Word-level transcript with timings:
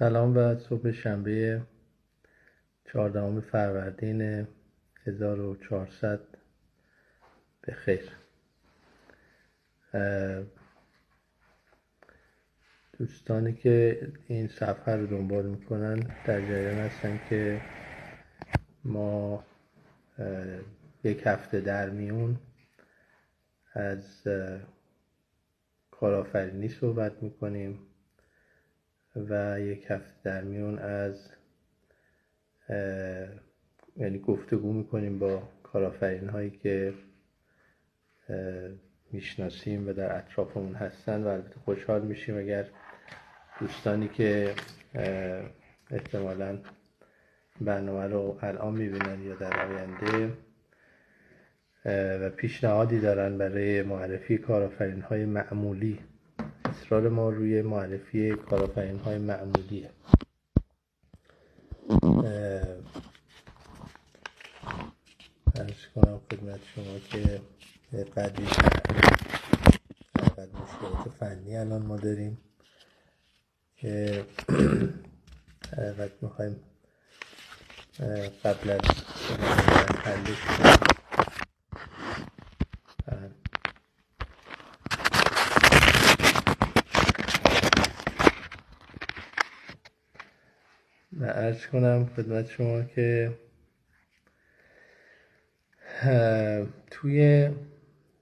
سلام 0.00 0.36
و 0.36 0.58
صبح 0.58 0.90
شنبه 0.90 1.62
چهاردهم 2.84 3.40
فروردین 3.40 4.46
1400 5.06 6.20
به 7.60 7.72
خیر. 7.72 8.12
دوستانی 12.98 13.52
که 13.52 14.08
این 14.26 14.48
صفحه 14.48 14.96
رو 14.96 15.06
دنبال 15.06 15.46
می‌کنن 15.46 15.94
در 16.26 16.40
جریان 16.40 16.78
هستن 16.78 17.20
که 17.28 17.60
ما 18.84 19.44
یک 21.04 21.22
هفته 21.26 21.60
در 21.60 21.90
میون 21.90 22.38
از 23.72 24.28
کارآفرینی 25.90 26.68
صحبت 26.68 27.22
می‌کنیم. 27.22 27.89
و 29.30 29.60
یک 29.60 29.86
هفته 29.90 30.14
در 30.24 30.42
میون 30.44 30.78
از 30.78 31.30
یعنی 33.96 34.18
گفتگو 34.18 34.72
می‌کنیم 34.72 35.18
با 35.18 35.42
کارآفرین 35.62 36.28
هایی 36.28 36.50
که 36.50 36.94
می‌شناسیم 39.12 39.88
و 39.88 39.92
در 39.92 40.16
اطرافمون 40.18 40.74
هستن 40.74 41.22
و 41.22 41.28
البته 41.28 41.60
خوشحال 41.64 42.02
میشیم 42.02 42.38
اگر 42.38 42.66
دوستانی 43.60 44.08
که 44.08 44.54
احتمالا 45.90 46.58
برنامه 47.60 48.06
رو 48.06 48.38
الان 48.42 48.74
می‌بینن 48.74 49.22
یا 49.22 49.34
در 49.34 49.66
آینده 49.66 50.32
و 52.24 52.30
پیشنهادی 52.30 53.00
دارن 53.00 53.38
برای 53.38 53.82
معرفی 53.82 54.38
کارآفرین 54.38 55.00
های 55.00 55.24
معمولی 55.24 55.98
اصرار 56.90 57.08
ما 57.08 57.30
روی 57.30 57.62
معرفی 57.62 58.34
کارآفرین 58.36 58.98
های 58.98 59.18
معمولیه 59.18 59.90
ارز 65.54 65.86
کنم 65.94 66.20
خدمت 66.30 66.60
شما 66.74 66.98
که 66.98 67.40
قدری 68.16 68.44
مشکلات 70.38 71.08
فنی 71.20 71.56
الان 71.56 71.82
ما 71.82 71.96
داریم 71.96 72.38
که 73.76 74.24
حقیقت 75.72 76.22
می‌خوایم 76.22 76.56
قبل 78.44 78.70
از 78.70 78.80
حلش 80.04 80.99
ارز 91.50 91.66
کنم 91.66 92.10
خدمت 92.16 92.50
شما 92.50 92.82
که 92.82 93.32
توی 96.90 97.48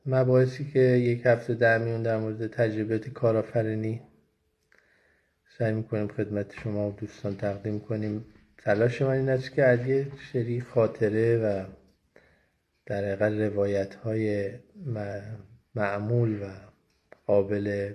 مباحثی 0.06 0.64
که 0.64 0.80
یک 0.80 1.22
هفته 1.26 1.54
در 1.54 1.78
میون 1.78 2.02
در 2.02 2.18
مورد 2.18 2.46
تجربیات 2.46 3.08
کارآفرینی 3.08 4.00
سعی 5.58 5.72
می‌کنیم 5.72 6.08
خدمت 6.08 6.54
شما 6.62 6.88
و 6.88 6.92
دوستان 6.92 7.36
تقدیم 7.36 7.80
کنیم. 7.80 8.24
تلاش 8.58 9.02
من 9.02 9.10
این 9.10 9.28
است 9.28 9.52
که 9.52 9.64
از 9.64 9.86
یه 9.86 10.06
سری 10.32 10.60
خاطره 10.60 11.38
و 11.38 11.64
در 12.86 13.04
حقیقت 13.04 13.32
روایت 13.32 13.94
های 13.94 14.50
معمول 15.74 16.42
و 16.42 16.46
قابل 17.26 17.92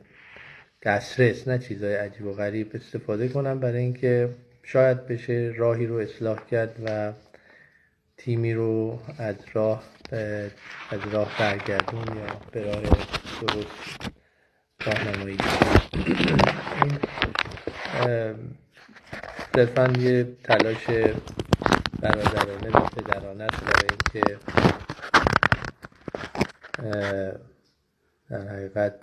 دسترس 0.83 1.47
نه 1.47 1.59
چیزهای 1.59 1.95
عجیب 1.95 2.25
و 2.25 2.33
غریب 2.33 2.71
استفاده 2.73 3.27
کنم 3.27 3.59
برای 3.59 3.79
اینکه 3.81 4.29
شاید 4.63 5.07
بشه 5.07 5.53
راهی 5.57 5.85
رو 5.85 5.95
اصلاح 5.95 6.45
کرد 6.45 6.75
و 6.85 7.13
تیمی 8.17 8.53
رو 8.53 8.99
از 9.17 9.35
راه 9.53 9.83
از 10.89 10.99
راه 11.11 11.37
برگردون 11.39 12.17
یا 12.17 12.41
به 12.51 12.63
راه 12.63 12.81
درست 12.81 14.11
راهنمایی 14.85 15.37
این 16.81 16.99
صرفا 19.55 19.91
یه 19.99 20.23
تلاش 20.43 20.85
برادرانه 22.01 22.69
و 22.69 22.79
پدرانه 22.79 23.43
است 23.43 23.63
برای 23.63 23.89
اینکه 23.89 24.39
در 28.29 28.47
حقیقت 28.47 28.95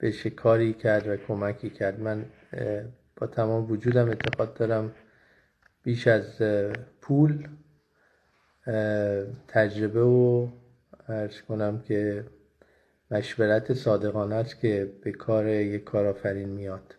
بشه 0.00 0.30
کاری 0.30 0.72
کرد 0.72 1.08
و 1.08 1.16
کمکی 1.16 1.70
کرد. 1.70 2.00
من 2.00 2.24
با 3.20 3.26
تمام 3.26 3.70
وجودم 3.70 4.08
اعتقاد 4.08 4.54
دارم 4.54 4.92
بیش 5.82 6.06
از 6.06 6.42
پول 7.00 7.48
تجربه 9.48 10.02
و 10.02 10.48
ارز 11.08 11.40
کنم 11.40 11.80
که 11.80 12.24
مشورت 13.10 13.74
صادقانه 13.74 14.34
است 14.34 14.60
که 14.60 14.92
به 15.02 15.12
کار 15.12 15.48
یک 15.48 15.84
کارآفرین 15.84 16.48
میاد. 16.48 16.94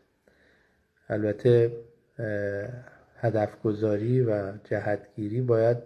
البته 1.10 1.72
هدف 3.18 3.62
گذاری 3.64 4.22
و 4.22 4.54
جهتگیری 4.64 5.42
باید 5.42 5.78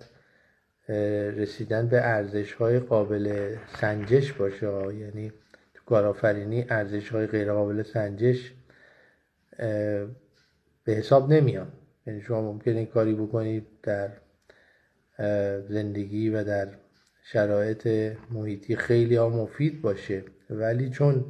رسیدن 1.38 1.88
به 1.88 2.02
ارزش 2.02 2.54
های 2.54 2.80
قابل 2.80 3.56
سنجش 3.68 4.34
باشه. 4.34 4.96
یعنی 4.96 5.34
تو 5.74 5.84
کارآفرینی 5.86 6.66
ارزش 6.70 7.10
های 7.10 7.28
غیر 7.28 7.54
قابل 7.54 7.84
سنجش 7.84 8.54
به 10.86 10.94
حساب 10.94 11.34
نمیان. 11.34 11.68
یعنی 12.08 12.22
شما 12.22 12.42
ممکنه 12.42 12.86
کاری 12.86 13.14
بکنید 13.14 13.68
در 13.84 14.12
زندگی 15.70 16.30
و 16.30 16.44
در 16.44 16.68
شرایط 17.24 17.88
محیطی 18.32 18.76
خیلی 18.76 19.16
ها 19.16 19.30
مفید 19.30 19.82
باشه. 19.82 20.24
ولی 20.50 20.90
چون 20.90 21.26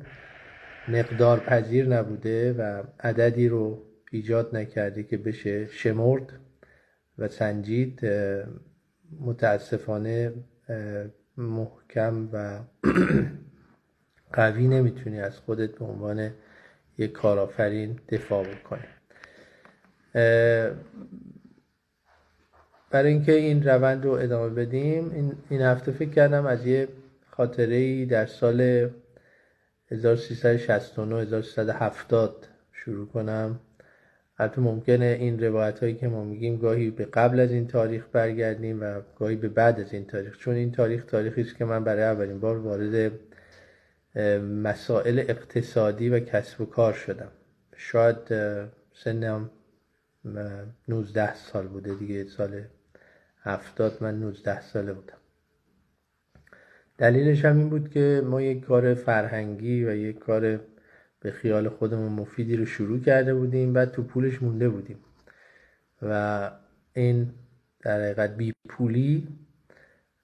مقدار 0.88 1.40
پذیر 1.40 1.88
نبوده 1.88 2.54
و 2.54 2.84
عددی 3.00 3.48
رو 3.48 3.86
ایجاد 4.12 4.56
نکرده 4.56 5.04
که 5.04 5.18
بشه 5.18 5.66
شمرد 5.66 6.34
و 7.18 7.28
سنجید 7.28 8.02
متاسفانه 9.20 10.34
محکم 11.38 12.30
و 12.34 12.60
قوی 14.34 14.68
نمی‌تونی 14.68 15.20
از 15.20 15.40
خودت 15.40 15.72
به 15.72 15.86
عنوان 15.86 16.32
یک 16.98 17.12
کارآفرین 17.12 18.00
دفاع 18.10 18.44
بکنی. 18.44 18.95
برای 22.90 23.12
اینکه 23.12 23.32
این 23.32 23.64
روند 23.64 24.06
رو 24.06 24.12
ادامه 24.12 24.50
بدیم 24.50 25.36
این 25.50 25.62
هفته 25.62 25.92
فکر 25.92 26.10
کردم 26.10 26.46
از 26.46 26.66
یه 26.66 26.88
خاطره 27.30 27.76
ای 27.76 28.06
در 28.06 28.26
سال 28.26 28.90
1369 29.92 31.22
1370 31.22 32.48
شروع 32.72 33.08
کنم. 33.08 33.60
البته 34.38 34.62
ممکنه 34.62 35.18
این 35.20 35.44
روایت 35.44 35.80
هایی 35.80 35.96
که 35.96 36.08
ما 36.08 36.24
میگیم 36.24 36.58
گاهی 36.58 36.90
به 36.90 37.06
قبل 37.06 37.40
از 37.40 37.52
این 37.52 37.68
تاریخ 37.68 38.06
برگردیم 38.12 38.82
و 38.82 39.02
گاهی 39.20 39.36
به 39.36 39.50
بعد 39.50 39.80
از 39.80 39.94
این 39.94 40.06
تاریخ 40.06 40.38
چون 40.38 40.56
این 40.56 40.72
تاریخ 40.72 41.06
تاریخی 41.06 41.42
است 41.42 41.56
که 41.56 41.66
من 41.66 41.84
برای 41.84 42.04
اولین 42.04 42.40
بار 42.40 42.58
وارد 42.58 43.12
مسائل 44.64 45.20
اقتصادی 45.20 46.10
و 46.10 46.20
کسب 46.20 46.62
و 46.62 46.66
کار 46.66 46.94
شدم. 46.94 47.32
شاید 47.78 48.18
سنم 48.94 49.50
19 50.88 51.36
سال 51.36 51.68
بوده 51.68 51.96
دیگه 51.96 52.24
سال 52.24 52.62
هفتاد 53.42 54.04
من 54.04 54.20
19 54.20 54.62
ساله 54.62 54.94
بودم. 54.94 55.18
دلیلش 56.98 57.46
هم 57.46 57.58
این 57.58 57.70
بود 57.70 57.90
که 57.90 58.22
ما 58.26 58.42
یک 58.42 58.66
کار 58.66 58.94
فرهنگی 58.94 59.86
و 59.86 59.96
یک 59.96 60.20
کار 60.20 60.60
به 61.20 61.32
خیال 61.32 61.70
خودمون 61.70 62.12
مفیدی 62.12 62.58
رو 62.58 62.66
شروع 62.66 63.00
کرده 63.00 63.34
بودیم 63.34 63.74
بعد 63.74 63.92
تو 63.92 64.04
پولش 64.04 64.42
مونده 64.42 64.70
بودیم. 64.70 64.98
و 66.02 66.52
این 66.94 67.32
در 67.80 68.02
حقیقت 68.02 68.38
بی 68.38 68.54
پولی 68.70 69.28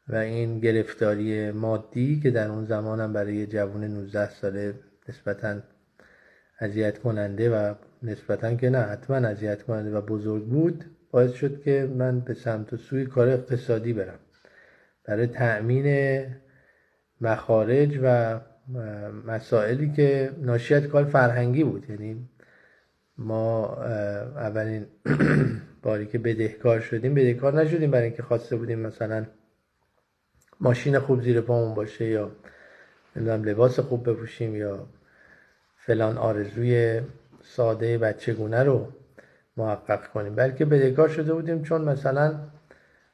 و 0.08 0.16
این 0.16 0.60
گرفتاری 0.60 1.52
مادی 1.52 2.20
که 2.20 2.32
در 2.32 2.48
اون 2.48 2.66
زمانم 2.66 3.14
برای 3.14 3.48
جوان 3.48 3.84
19 3.84 4.30
ساله 4.30 4.74
نسبتا 5.10 5.60
اذیت 6.60 7.00
کننده 7.00 7.50
و 7.50 7.76
نسبتا 8.04 8.56
که 8.56 8.70
نه 8.70 8.80
حتما 8.80 9.16
اذیت 9.16 9.64
کننده 9.64 9.98
و 9.98 10.02
بزرگ 10.02 10.46
بود 10.46 10.86
باعث 11.12 11.32
شد 11.32 11.62
که 11.62 11.90
من 11.98 12.20
به 12.20 12.34
سمت 12.34 12.74
و 12.74 12.78
سوی 12.78 13.06
کار 13.06 13.30
اقتصادی 13.30 13.94
برم. 13.94 14.20
برای 15.04 15.28
تأمین 15.28 16.26
مخارج 17.22 18.00
و 18.04 18.40
مسائلی 19.28 19.92
که 19.92 20.32
ناشی 20.38 20.74
از 20.74 20.84
کار 20.84 21.04
فرهنگی 21.04 21.64
بود. 21.64 21.90
یعنی 21.90 22.30
ما 23.18 23.76
اولین 24.36 24.86
باری 25.84 26.06
که 26.06 26.18
بدهکار 26.18 26.80
شدیم 26.80 27.14
بدهکار 27.14 27.62
نشدیم 27.62 27.92
برای 27.92 28.06
اینکه 28.06 28.24
خواسته 28.24 28.56
بودیم 28.56 28.80
مثلا 28.80 29.26
ماشین 30.60 31.00
خوب 31.00 31.22
زیر 31.22 31.42
پامون 31.42 31.74
باشه 31.74 32.06
یا 32.06 32.32
نمی‌دونم 33.16 33.44
لباس 33.44 33.80
خوب 33.80 34.10
بپوشیم 34.10 34.56
یا 34.56 34.88
فلان 35.76 36.18
آرزوی 36.18 37.02
ساده 37.44 37.98
بچگونه 37.98 38.64
رو 38.64 38.88
محقق 39.58 40.08
کنیم. 40.08 40.36
بلکه 40.36 40.66
بدهکار 40.66 41.10
شده 41.10 41.34
بودیم 41.34 41.64
چون 41.64 41.82
مثلا 41.82 42.40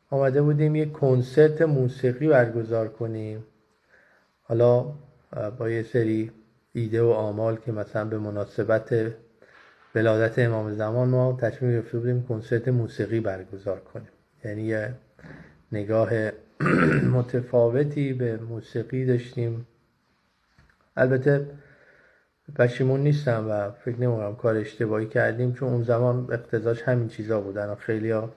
آمده 0.09 0.41
بودیم 0.41 0.75
یک 0.75 0.91
کنسرت 0.91 1.61
موسیقی 1.61 2.27
برگزار 2.27 2.87
کنیم. 2.87 3.43
حالا 4.43 4.93
با 5.57 5.69
یه 5.69 5.83
سری 5.83 6.31
ایده 6.73 7.01
و 7.01 7.09
آمال 7.09 7.57
که 7.65 7.71
مثلا 7.71 8.05
به 8.05 8.19
مناسبت 8.19 9.13
ولادت 9.95 10.39
امام 10.39 10.75
زمان 10.75 11.07
ما 11.09 11.37
تصمیم 11.41 11.71
گرفته 11.71 11.97
بودیم 11.97 12.23
کنسرت 12.23 12.67
موسیقی 12.67 13.19
برگزار 13.19 13.79
کنیم. 13.79 14.09
یعنی 14.45 14.61
یه 14.61 14.93
نگاه 15.71 16.09
متفاوتی 17.17 18.13
به 18.13 18.37
موسیقی 18.37 19.05
داشتیم. 19.05 19.67
البته 20.97 21.45
پشیمون 22.55 22.99
نیستم 22.99 23.45
و 23.49 23.71
فکر 23.71 23.95
نمی‌کنم 24.01 24.35
کار 24.35 24.55
اشتباهی 24.55 25.05
کردیم 25.05 25.53
چون 25.53 25.69
اون 25.69 25.83
زمان 25.83 26.27
اقتضاش 26.31 26.81
همین 26.81 27.07
چیزا 27.07 27.41
بودن 27.41 27.75
خیلی 27.75 28.11
ها 28.11 28.33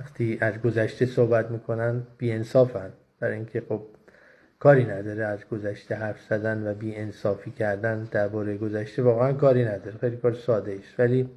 وقتی 0.00 0.38
از 0.40 0.54
گذشته 0.62 1.06
صحبت 1.06 1.50
می‌کنن 1.50 2.02
انصافن 2.20 2.90
برای 3.20 3.34
اینکه 3.34 3.62
خب 3.68 3.82
کاری 4.58 4.84
نداره 4.84 5.24
از 5.24 5.38
گذشته 5.48 5.94
حرف 5.94 6.20
زدن 6.28 6.70
و 6.70 6.74
بی 6.74 6.96
انصافی 6.96 7.50
کردن 7.50 8.04
درباره 8.04 8.56
گذشته 8.56 9.02
واقعا 9.02 9.32
کاری 9.32 9.64
نداره. 9.64 9.98
خیلی 10.00 10.16
کار 10.16 10.34
ساده 10.34 10.72
است 10.72 11.00
ولی 11.00 11.30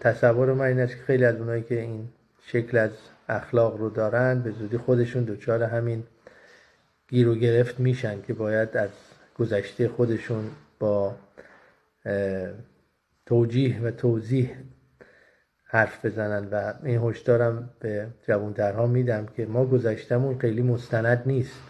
تصور 0.00 0.52
من 0.52 0.64
این 0.64 0.80
است 0.80 0.96
که 0.96 1.02
خیلی 1.02 1.24
از 1.24 1.36
اونایی 1.36 1.62
که 1.62 1.80
این 1.80 2.08
شکل 2.46 2.78
از 2.78 2.90
اخلاق 3.28 3.76
رو 3.76 3.90
دارن 3.90 4.42
به 4.42 4.50
زودی 4.50 4.76
خودشون 4.76 5.24
دچار 5.24 5.62
همین 5.62 6.02
گیر 7.08 7.28
و 7.28 7.34
گرفت 7.34 7.80
میشن 7.80 8.22
که 8.22 8.34
باید 8.34 8.76
از 8.76 8.90
گذشته 9.38 9.88
خودشون 9.88 10.50
با 10.82 11.14
توجیه 13.26 13.82
و 13.82 13.90
توضیح 13.90 14.50
حرف 15.64 16.04
بزنن 16.06 16.48
و 16.52 16.72
این 16.84 17.00
هشدارم 17.02 17.70
به 17.80 18.06
جوانترها 18.28 18.86
میدم 18.86 19.26
که 19.26 19.46
ما 19.46 19.64
گذشتمون 19.64 20.38
خیلی 20.38 20.62
مستند 20.62 21.22
نیست. 21.26 21.60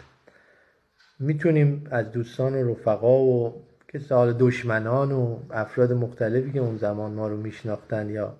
می‌تونیم 1.19 1.87
از 1.91 2.11
دوستان 2.11 2.53
و 2.53 2.71
رفقا 2.71 3.19
و 3.19 3.63
که 3.87 3.99
سال 3.99 4.33
دشمنان 4.33 5.11
و 5.11 5.39
افراد 5.51 5.93
مختلفی 5.93 6.51
که 6.51 6.59
اون 6.59 6.77
زمان 6.77 7.11
ما 7.11 7.27
رو 7.27 7.37
میشناختن 7.37 8.09
یا 8.09 8.35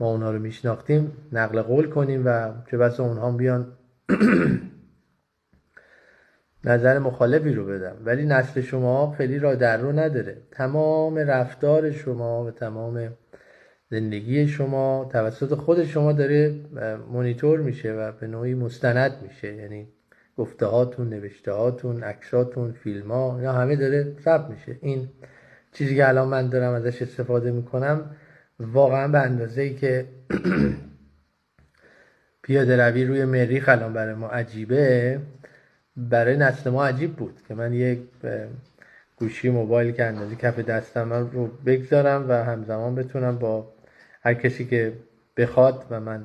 ما 0.00 0.10
اونا 0.10 0.30
رو 0.30 0.38
میشناختیم 0.38 1.12
نقل 1.32 1.62
قول 1.62 1.90
کنیم 1.90 2.22
و 2.26 2.52
چه 2.70 2.78
بس 2.78 3.00
اونها 3.00 3.30
بیان 3.30 3.72
نظر 6.64 6.98
مخالفی 6.98 7.52
رو 7.52 7.66
بدم. 7.66 7.96
ولی 8.04 8.26
نسل 8.26 8.60
شما 8.60 9.12
خیلی 9.12 9.38
را 9.38 9.54
در 9.54 9.76
رو 9.76 9.92
نداره. 9.92 10.36
تمام 10.50 11.18
رفتار 11.18 11.90
شما 11.90 12.44
و 12.44 12.50
تمام 12.50 13.12
زندگی 13.90 14.48
شما 14.48 15.08
توسط 15.12 15.54
خود 15.54 15.84
شما 15.84 16.12
داره 16.12 16.54
مونیتور 17.12 17.60
میشه 17.60 17.92
و 17.92 18.12
به 18.12 18.26
نوعی 18.26 18.54
مستند 18.54 19.12
میشه. 19.22 19.54
یعنی 19.54 19.88
گفته 20.36 20.66
هاتون 20.66 21.08
نوشته 21.08 21.52
هاتون 21.52 22.02
عکساتون 22.02 22.72
فیلم 22.72 23.12
ها 23.12 23.38
یا 23.42 23.52
همه 23.52 23.76
داره 23.76 24.16
ثبت 24.24 24.50
میشه. 24.50 24.78
این 24.80 25.08
چیزی 25.72 25.96
که 25.96 26.08
الان 26.08 26.28
من 26.28 26.48
دارم 26.48 26.72
ازش 26.72 27.02
استفاده 27.02 27.50
می‌کنم 27.50 28.10
واقعا 28.60 29.08
به 29.08 29.18
اندازه 29.18 29.62
ای 29.62 29.74
که 29.74 30.06
پیاده 32.42 32.88
روی 32.88 33.04
روی 33.04 33.24
مریخ 33.24 33.68
الان 33.68 33.92
برای 33.92 34.14
ما 34.14 34.28
عجیبه. 34.28 35.20
برای 35.98 36.36
نسل 36.36 36.70
ما 36.70 36.86
عجیب 36.86 37.16
بود 37.16 37.40
که 37.48 37.54
من 37.54 37.72
یک 37.72 37.98
گوشی 39.16 39.50
موبایل 39.50 39.92
که 39.92 40.04
اندازه 40.04 40.36
کف 40.36 40.58
دستم 40.58 41.12
رو 41.12 41.46
بگذارم 41.66 42.28
و 42.28 42.32
همزمان 42.32 42.94
بتونم 42.94 43.38
با 43.38 43.72
هر 44.22 44.34
کسی 44.34 44.64
که 44.66 44.92
بخواد 45.36 45.84
و 45.90 46.00
من 46.00 46.24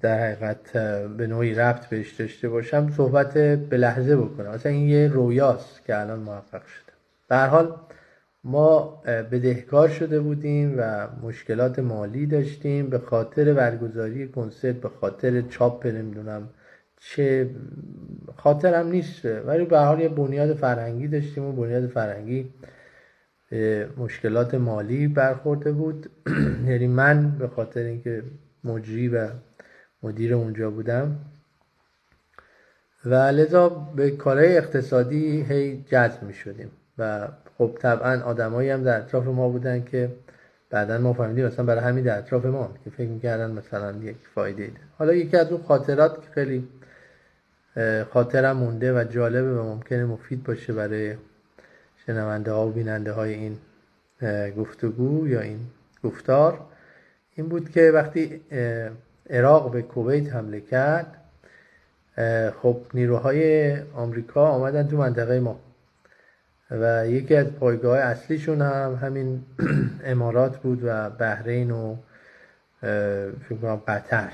در 0.00 0.26
حقیقت 0.26 0.72
به 1.16 1.26
نوعی 1.26 1.54
ربط 1.54 1.86
بهش 1.86 2.12
داشته 2.12 2.48
باشم 2.48 2.90
صحبت 2.96 3.34
به 3.38 3.76
لحظه 3.76 4.16
بکنم. 4.16 4.50
مثلا 4.50 4.72
این 4.72 4.88
یه 4.88 5.08
رویاست 5.08 5.84
که 5.84 6.00
الان 6.00 6.18
محقق 6.18 6.66
شده. 6.66 6.92
به 7.28 7.36
حال 7.36 7.74
ما 8.44 9.02
بدهکار 9.06 9.88
شده 9.88 10.20
بودیم 10.20 10.74
و 10.78 11.08
مشکلات 11.22 11.78
مالی 11.78 12.26
داشتیم 12.26 12.90
به 12.90 12.98
خاطر 12.98 13.52
برگزاری 13.52 14.28
کنسرت 14.28 14.74
به 14.76 14.88
خاطر 14.88 15.40
چاپ 15.40 15.86
نمی‌دونم 15.86 16.48
چه 17.00 17.50
خاطرم 18.36 18.88
نیست. 18.88 19.24
ولی 19.24 19.64
به 19.64 19.78
حال 19.78 20.00
یه 20.00 20.08
بنیاد 20.08 20.54
فرهنگی 20.54 21.08
داشتیم 21.08 21.44
و 21.44 21.52
بنیاد 21.52 21.86
فرهنگی 21.86 22.52
مشکلات 23.96 24.54
مالی 24.54 25.08
برخورده 25.08 25.72
بود. 25.72 26.10
یعنی 26.68 26.86
من 26.86 27.38
به 27.38 27.48
خاطر 27.48 27.80
اینکه 27.80 28.22
مجری 28.64 29.08
و 29.08 29.28
مدیر 30.02 30.34
اونجا 30.34 30.70
بودم. 30.70 31.16
و 33.04 33.14
لذا 33.14 33.68
به 33.68 34.10
کارهای 34.10 34.56
اقتصادی 34.56 35.42
هی 35.42 35.84
جذب 35.88 36.22
می 36.22 36.34
شدیم 36.34 36.70
و 36.98 37.28
خب 37.58 37.78
طبعا 37.80 38.22
آدمایی 38.22 38.70
هم 38.70 38.82
در 38.82 38.98
اطراف 38.98 39.26
ما 39.26 39.48
بودن 39.48 39.84
که 39.84 40.10
بعدا 40.70 40.98
ما 40.98 41.12
فهمیدیم 41.12 41.46
مثلا 41.46 41.64
برای 41.64 41.84
همین 41.84 42.04
در 42.04 42.18
اطراف 42.18 42.46
ما 42.46 42.74
که 42.84 42.90
فکر 42.90 43.08
می‌کردن 43.08 43.50
مثلا 43.50 43.92
یک 43.92 44.16
فایده 44.34 44.62
ایده. 44.62 44.76
حالا 44.98 45.14
یکی 45.14 45.36
از 45.36 45.52
اون 45.52 45.62
خاطرات 45.62 46.14
که 46.22 46.30
خیلی 46.34 46.68
خاطرم 48.12 48.56
مونده 48.56 49.00
و 49.00 49.04
جالبه 49.04 49.60
و 49.60 49.62
ممکنه 49.62 50.04
مفید 50.04 50.44
باشه 50.44 50.72
برای 50.72 51.14
شنونده 52.06 52.52
ها 52.52 52.68
و 52.68 52.72
بیننده 52.72 53.12
های 53.12 53.34
این 53.34 53.56
گفتگو 54.52 55.28
یا 55.28 55.40
این 55.40 55.58
گفتار. 56.04 56.60
این 57.34 57.48
بود 57.48 57.70
که 57.70 57.90
وقتی 57.94 58.40
عراق 59.30 59.72
به 59.72 59.82
کویت 59.82 60.32
حمله 60.32 60.60
کرد 60.60 61.16
خب 62.62 62.80
نیروهای 62.94 63.76
آمریکا 63.94 64.46
آمدن 64.46 64.88
تو 64.88 64.96
منطقه 64.96 65.40
ما 65.40 65.60
و 66.70 67.08
یکی 67.08 67.36
از 67.36 67.46
پایگاه 67.46 67.98
اصلیشون 67.98 68.62
هم 68.62 68.98
همین 69.02 69.44
امارات 70.04 70.56
بود 70.56 70.80
و 70.84 71.10
بحرین 71.10 71.70
و 71.70 71.96
فکر 73.48 73.76
قطر. 73.76 74.32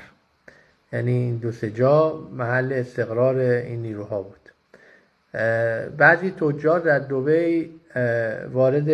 یعنی 0.93 1.39
دو 1.39 1.53
سه 1.53 1.71
جا 1.71 2.29
محل 2.33 2.73
استقرار 2.73 3.37
این 3.37 3.83
نیروها 3.83 4.23
بود. 4.23 4.37
بعضی 5.97 6.31
تجار 6.31 6.81
در 6.81 6.99
دوبی 6.99 7.71
وارد 8.53 8.91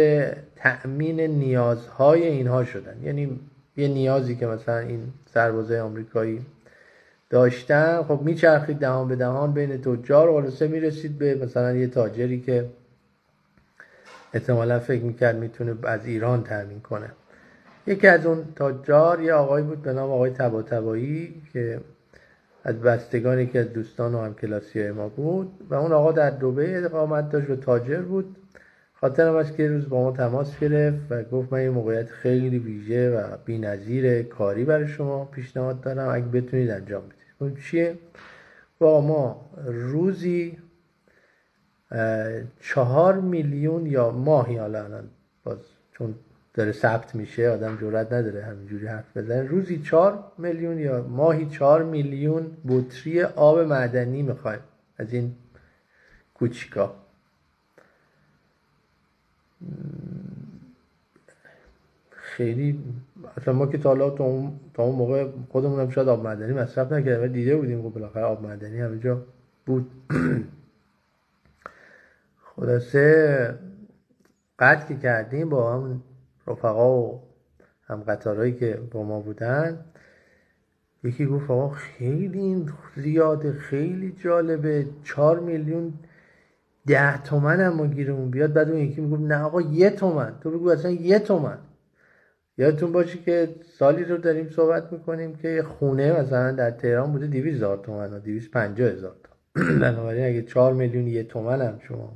تأمین 0.56 1.20
نیازهای 1.20 2.26
اینها 2.26 2.64
شدن. 2.64 2.96
یعنی 3.02 3.40
یه 3.76 3.88
نیازی 3.88 4.36
که 4.36 4.46
مثلا 4.46 4.78
این 4.78 5.02
سربازه 5.34 5.80
آمریکایی 5.80 6.46
داشتن 7.30 8.02
خب 8.02 8.20
میچرخید 8.22 8.78
دهان 8.78 9.08
به 9.08 9.16
دهان 9.16 9.52
بین 9.52 9.80
تجار 9.80 10.40
خلاصه 10.40 10.68
می‌رسید 10.68 11.18
به 11.18 11.34
مثلا 11.34 11.72
یه 11.72 11.86
تاجری 11.86 12.40
که 12.40 12.64
احتمالا 14.34 14.78
فکر 14.78 15.02
می‌کرد 15.02 15.36
می‌تونه 15.36 15.74
از 15.82 16.06
ایران 16.06 16.42
تأمین 16.44 16.80
کنه. 16.80 17.10
یکی 17.86 18.06
از 18.06 18.26
اون 18.26 18.44
تاجار 18.56 19.20
یه 19.20 19.32
آقایی 19.32 19.64
بود 19.64 19.82
به 19.82 19.92
نام 19.92 20.10
آقای 20.10 20.30
تبا 20.30 20.62
تبایی 20.62 21.42
که 21.52 21.80
از 22.68 23.08
که 23.52 23.60
از 23.60 23.72
دوستان 23.72 24.14
و 24.14 24.18
همکلاسی 24.18 24.90
ما 24.90 25.08
بود 25.08 25.66
و 25.70 25.74
اون 25.74 25.92
آقا 25.92 26.12
در 26.12 26.30
دوبه 26.30 26.84
اقامت 26.84 27.30
داشت 27.30 27.50
و 27.50 27.56
تاجر 27.56 28.00
بود 28.00 28.36
خاطرم 29.00 29.36
است 29.36 29.56
که 29.56 29.68
روز 29.68 29.88
با 29.88 30.02
ما 30.02 30.12
تماس 30.12 30.58
گرفت 30.58 30.98
و 31.10 31.22
گفت 31.22 31.52
من 31.52 31.62
یه 31.62 31.70
موقعیت 31.70 32.10
خیلی 32.10 32.58
ویژه 32.58 33.10
و 33.10 33.36
نظیر 33.58 34.22
کاری 34.22 34.64
برای 34.64 34.88
شما 34.88 35.24
پیشنهاد 35.24 35.80
دارم 35.80 36.14
اگه 36.14 36.26
بتونید 36.26 36.70
انجام 36.70 37.02
بدید 37.02 37.34
اون 37.38 37.54
چیه؟ 37.54 37.98
با 38.78 39.00
ما 39.00 39.50
روزی 39.66 40.58
چهار 42.60 43.20
میلیون 43.20 43.86
یا 43.86 44.10
ماهی 44.10 44.56
حالا 44.56 44.84
الان 44.84 45.08
باز 45.44 45.58
چون 45.92 46.14
داره 46.58 46.72
ثبت 46.72 47.14
میشه 47.14 47.48
آدم 47.48 47.76
جرات 47.80 48.12
نداره 48.12 48.44
همینجوری 48.44 48.86
حرف 48.86 49.16
بزنه. 49.16 49.42
روزی 49.42 49.78
چهار 49.78 50.24
میلیون 50.38 50.78
یا 50.78 51.02
ماهی 51.02 51.46
چهار 51.46 51.82
میلیون 51.82 52.56
بطری 52.68 53.22
آب 53.22 53.58
معدنی 53.58 54.22
می‌خوایم 54.22 54.60
از 54.96 55.12
این 55.12 55.34
کوچیکا. 56.34 56.94
خیلی 62.10 62.84
اصلا 63.36 63.54
ما 63.54 63.66
که 63.66 63.78
تا 63.78 63.88
حالا 63.88 64.10
تا 64.10 64.24
اون, 64.24 64.60
موقع 64.78 65.28
خودمون 65.48 65.80
هم 65.80 65.90
شاید 65.90 66.08
آب 66.08 66.24
معدنی 66.24 66.52
مصرف 66.52 66.92
نکردیم 66.92 67.24
و 67.24 67.26
دیده 67.26 67.56
بودیم 67.56 67.82
که 67.82 67.88
بالاخره 67.88 68.22
آب 68.22 68.42
معدنی 68.42 68.80
همه 68.80 68.98
جا 68.98 69.22
بود. 69.66 69.90
خلاصه 72.56 73.54
قطع 74.58 74.88
که 74.88 74.96
کردیم 74.96 75.48
با 75.48 75.74
هم 75.74 76.02
رفقا 76.48 77.02
و 77.02 77.20
هم 77.84 78.00
قطارهایی 78.00 78.52
که 78.52 78.80
با 78.90 79.02
ما 79.02 79.20
بودن 79.20 79.84
یکی 81.04 81.26
گفت 81.26 81.50
آقا 81.50 81.68
خیلی 81.68 82.66
زیاده 82.96 83.52
خیلی 83.52 84.12
جالبه 84.12 84.86
چهار 85.04 85.40
میلیون 85.40 85.92
ده 86.86 87.22
تومن 87.22 87.60
هم 87.60 87.72
ما 87.72 87.86
گیرمون 87.86 88.30
بیاد. 88.30 88.52
بعد 88.52 88.70
اون 88.70 88.78
یکی 88.78 89.00
می‌گفت 89.00 89.22
نه 89.22 89.42
آقا 89.42 89.60
یه 89.60 89.90
تومن. 89.90 90.32
تو 90.40 90.50
بگو 90.50 90.68
اصلا 90.70 90.90
یه 90.90 91.18
تومن. 91.18 91.58
یادتون 92.58 92.92
باشه 92.92 93.18
که 93.18 93.48
سالی 93.78 94.04
رو 94.04 94.16
داریم 94.16 94.50
صحبت 94.50 94.92
می‌کنیم 94.92 95.36
که 95.36 95.62
خونه 95.62 96.20
مثلا 96.20 96.52
در 96.52 96.70
تهران 96.70 97.12
بوده 97.12 97.26
دیویز 97.26 97.54
هزار 97.54 97.76
تومن 97.76 98.12
و 98.12 98.18
دیویز 98.18 98.50
پنجاه 98.50 98.88
هزار 98.90 99.16
تومن. 99.24 99.78
بنابراین 99.82 100.24
اگه 100.24 100.42
چهار 100.42 100.72
میلیون 100.74 101.06
یه 101.06 101.24
تومن 101.24 101.60
هم 101.60 101.78
شما 101.88 102.12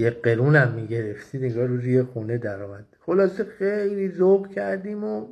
یه 0.00 0.10
قرون 0.10 0.56
هم 0.56 0.72
می‌گرفتی 0.72 1.38
نگاه 1.38 1.66
رو 1.66 1.84
یه 1.84 2.02
خونه 2.02 2.38
در 2.38 2.62
آمد 2.62 2.84
خلاصه 3.00 3.44
خیلی 3.44 4.12
ذوق 4.12 4.48
کردیم 4.48 5.04
و 5.04 5.26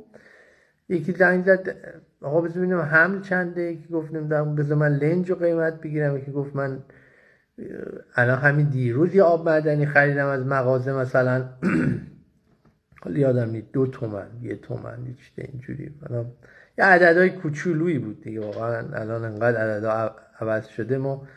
یکی 0.89 1.11
زنگ 1.11 1.45
زد 1.45 1.75
آقا 2.21 2.41
بذار 2.41 2.57
ببینم 2.57 2.79
حمل 2.79 3.21
چنده؟ 3.21 3.61
یکی 3.61 3.87
گفت 3.93 4.13
نمی‌دونم 4.13 4.55
بذار 4.55 4.77
من 4.77 4.95
لنج 4.95 5.29
رو 5.29 5.35
قیمت 5.35 5.81
بگیرم. 5.81 6.17
یکی 6.17 6.31
گفت 6.31 6.55
من 6.55 6.79
الان 8.15 8.39
همین 8.39 8.69
دیروز 8.69 9.15
یه 9.15 9.23
آب 9.23 9.49
معدنی 9.49 9.85
خریدم 9.85 10.27
از 10.27 10.45
مغازه 10.45 10.93
مثلا. 10.93 11.49
حالا 13.03 13.19
یادم 13.19 13.49
نیست 13.49 13.67
دو 13.73 13.87
تومن 13.87 14.27
یه 14.41 14.55
تومن 14.55 14.97
یه 15.37 15.45
اینجوری. 15.51 15.91
یه 16.77 16.85
عددهای 16.85 17.29
کوچولویی 17.29 17.99
بود 17.99 18.21
دیگه 18.21 18.39
واقعا 18.39 18.87
الان 18.93 19.25
انقدر 19.25 19.57
عددها 19.57 20.15
عوض 20.39 20.67
شده 20.67 20.97
ما 20.97 21.27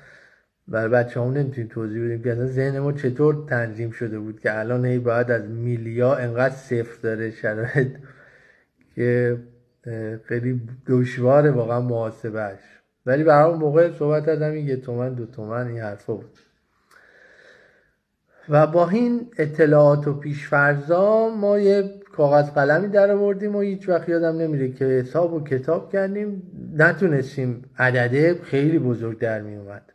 بر 0.72 0.88
بچه 0.88 1.20
هم 1.20 1.32
نمی‌تونیم 1.32 1.70
توضیح 1.72 2.04
بدیم 2.04 2.22
که 2.22 2.34
ذهن 2.34 2.78
ما 2.78 2.92
چطور 2.92 3.44
تنظیم 3.48 3.90
شده 3.90 4.18
بود 4.18 4.40
که 4.40 4.58
الان 4.58 4.84
هی 4.84 4.98
باید 4.98 5.30
از 5.30 5.42
میلیا 5.50 6.14
انقدر 6.14 6.54
صفر 6.54 7.00
داره 7.02 7.30
شرایط 7.30 7.88
که 8.94 9.38
خیلی 10.24 10.60
دشواره 10.86 11.50
واقعا 11.50 11.80
محاسبهش 11.80 12.58
ولی 13.06 13.24
برای 13.24 13.54
موقع 13.54 13.90
صحبت 13.90 14.28
از 14.28 14.42
همین 14.42 14.68
یه 14.68 14.76
تومن 14.76 15.14
دو 15.14 15.26
تومن 15.26 15.66
این 15.66 15.78
حرفا 15.78 16.14
بود. 16.14 16.38
و 18.48 18.66
با 18.66 18.88
این 18.88 19.30
اطلاعات 19.38 20.08
و 20.08 20.14
پیشفرزا 20.14 21.28
ما 21.28 21.58
یه 21.58 21.90
کاغذ 22.16 22.50
قلمی 22.50 22.88
در 22.88 23.10
آوردیم 23.10 23.56
و 23.56 23.60
هیچ 23.60 23.88
وقت 23.88 24.08
یادم 24.08 24.38
نمیره 24.38 24.72
که 24.72 24.84
حساب 24.84 25.32
و 25.32 25.44
کتاب 25.44 25.92
کردیم. 25.92 26.42
نتونستیم 26.76 27.64
عدده 27.78 28.34
خیلی 28.42 28.78
بزرگ 28.78 29.18
در 29.18 29.40
می 29.40 29.56
اومد 29.56 29.91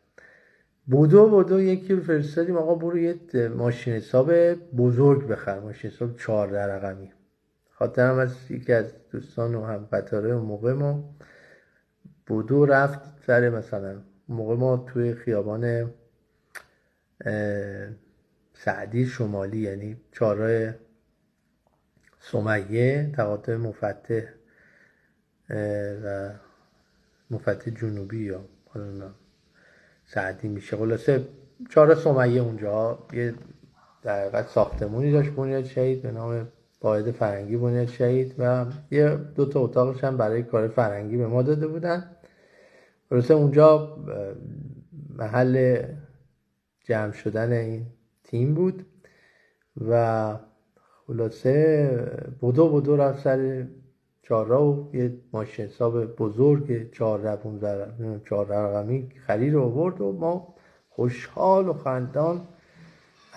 بودو 0.87 1.29
بودو 1.29 1.61
یکی 1.61 1.93
رو 1.93 2.03
فرستادیم. 2.03 2.57
آقا 2.57 2.75
برو 2.75 2.97
یه 2.97 3.19
ماشین 3.47 3.93
حساب 3.93 4.53
بزرگ 4.53 5.27
بخر. 5.27 5.59
ماشین 5.59 5.91
حساب 5.91 6.17
چهارده 6.17 6.65
رقمی. 6.65 7.11
خاطرم 7.69 8.17
از 8.17 8.51
یکی 8.51 8.73
از 8.73 8.93
دوستان 9.11 9.55
و 9.55 9.65
هم 9.65 9.87
قطاره 9.91 10.35
و 10.35 10.39
موقع 10.43 10.73
ما. 10.73 11.15
بودو 12.25 12.65
رفت 12.65 12.99
سر 13.27 13.49
مثلا 13.49 14.01
موقع 14.29 14.55
ما 14.55 14.77
توی 14.93 15.13
خیابان 15.13 15.93
سعدی 18.53 19.05
شمالی 19.05 19.57
یعنی 19.57 19.97
چهارراه 20.11 20.73
سمیه 22.19 23.11
تقاطع 23.15 23.55
مفتح 23.55 24.21
و 26.03 26.33
مفتح 27.31 27.71
جنوبی 27.71 28.23
یا 28.23 28.45
سعدی 30.07 30.47
میشه. 30.47 30.77
خلاصه 30.77 31.27
چهار 31.69 31.95
سمیه 31.95 32.41
اونجا 32.41 32.99
یه 33.13 33.33
در 34.03 34.43
ساختمونی 34.43 35.11
داشت 35.11 35.29
بنیاد 35.29 35.63
شهید 35.63 36.01
به 36.01 36.11
نام 36.11 36.47
قاعد 36.79 37.11
فرنگی 37.11 37.57
بنیاد 37.57 37.87
شهید 37.87 38.35
و 38.37 38.65
یه 38.91 39.15
دو 39.15 39.45
تا 39.45 39.59
اتاقش 39.59 40.03
هم 40.03 40.17
برای 40.17 40.43
کار 40.43 40.67
فرنگی 40.67 41.17
به 41.17 41.27
ما 41.27 41.41
داده 41.41 41.67
بودن. 41.67 42.11
خلاصه 43.09 43.33
اونجا 43.33 43.97
محل 45.17 45.83
جمع 46.83 47.11
شدن 47.11 47.51
این 47.51 47.85
تیم 48.23 48.53
بود 48.53 48.85
و 49.89 50.33
خلاصه 51.07 51.89
بودو 52.39 52.69
بودو 52.69 52.97
رفت 52.97 53.23
سر 53.23 53.67
چهارراه 54.27 54.63
و 54.63 54.95
یه 54.95 55.13
ماشین 55.33 55.65
حساب 55.65 56.05
بزرگ 56.05 56.91
چهارده 56.91 57.35
پونزده 57.35 58.21
چهارده 58.29 58.55
رقمی 58.55 59.09
خرید 59.27 59.53
رو 59.53 59.61
آورد 59.63 60.01
و 60.01 60.11
ما 60.11 60.55
خوشحال 60.89 61.67
و 61.67 61.73
خندان 61.73 62.41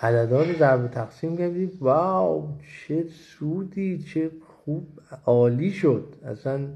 عددان 0.01 0.47
رو 0.47 0.53
ضرب 0.53 0.87
تقسیم 0.87 1.37
کردیم. 1.37 1.71
واو 1.81 2.57
چه 2.87 3.03
سودی 3.03 3.99
چه 3.99 4.31
خوب 4.47 4.87
عالی 5.25 5.71
شد. 5.71 6.15
اصلا 6.25 6.67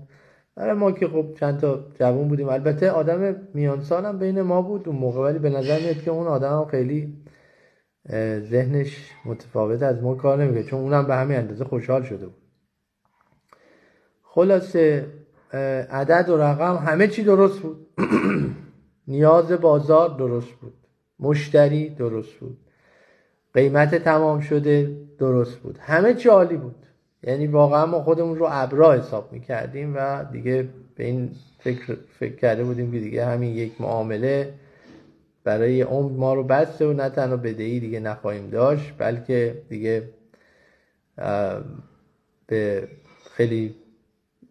برای 0.56 0.74
ما 0.74 0.92
که 0.92 1.08
خب 1.08 1.34
چند 1.40 1.60
تا 1.60 1.86
جوان 2.00 2.28
بودیم. 2.28 2.50
البته 2.50 2.92
آدم 2.92 3.36
میانسال 3.54 4.06
هم 4.06 4.20
بین 4.20 4.42
ما 4.42 4.62
بود 4.62 4.88
اون 4.88 4.98
موقع 4.98 5.22
ولی 5.22 5.40
به 5.40 5.50
نظر 5.50 5.80
میاد 5.80 6.02
که 6.02 6.12
اون 6.12 6.28
آدم 6.28 6.60
هم 6.60 6.66
خیلی 6.66 7.14
ذهنش 8.40 9.12
متفاوت 9.26 9.84
از 9.84 10.04
ما 10.04 10.16
کار 10.16 10.44
نمیگه 10.44 10.64
چون 10.64 10.80
اونم 10.80 11.08
به 11.08 11.16
همین 11.16 11.38
اندازه 11.38 11.64
خوشحال 11.64 12.04
شده 12.04 12.26
بود. 12.26 12.45
خلاصه 14.36 15.06
عدد 15.90 16.30
و 16.30 16.38
رقم 16.38 16.76
همه 16.76 17.08
چی 17.08 17.24
درست 17.24 17.60
بود. 17.60 17.88
نیاز 19.08 19.52
بازار 19.52 20.18
درست 20.18 20.52
بود. 20.52 20.74
مشتری 21.20 21.90
درست 21.90 22.34
بود. 22.34 22.58
قیمت 23.54 23.96
تمام 23.96 24.40
شده 24.40 24.98
درست 25.20 25.58
بود. 25.58 25.78
همه 25.78 26.14
چی 26.14 26.30
عالی 26.30 26.58
بود. 26.58 26.76
یعنی 27.24 27.48
واقعا 27.48 27.86
ما 27.86 28.04
خودمون 28.04 28.38
رو 28.38 28.48
ابرا 28.50 28.94
حساب 28.94 29.34
می‌کردیم 29.34 29.94
و 29.96 30.26
دیگه 30.32 30.70
به 30.96 31.04
این 31.04 31.32
فکر, 31.60 31.98
فکر 32.20 32.36
کرده 32.36 32.64
بودیم 32.64 32.92
که 32.92 33.00
دیگه 33.00 33.26
همین 33.26 33.56
یک 33.56 33.82
معامله 33.82 34.54
برای 35.44 35.82
عمر 35.82 36.12
ما 36.12 36.34
رو 36.34 36.44
بسته 36.44 36.88
و 36.88 36.94
نه 36.94 37.10
تنها 37.10 37.38
بدهی 37.38 37.80
دیگه 37.80 38.00
نخواهیم 38.00 38.50
داشت 38.50 38.94
بلکه 38.98 39.62
دیگه 39.70 40.10
به 42.48 42.88
خیلی 43.32 43.76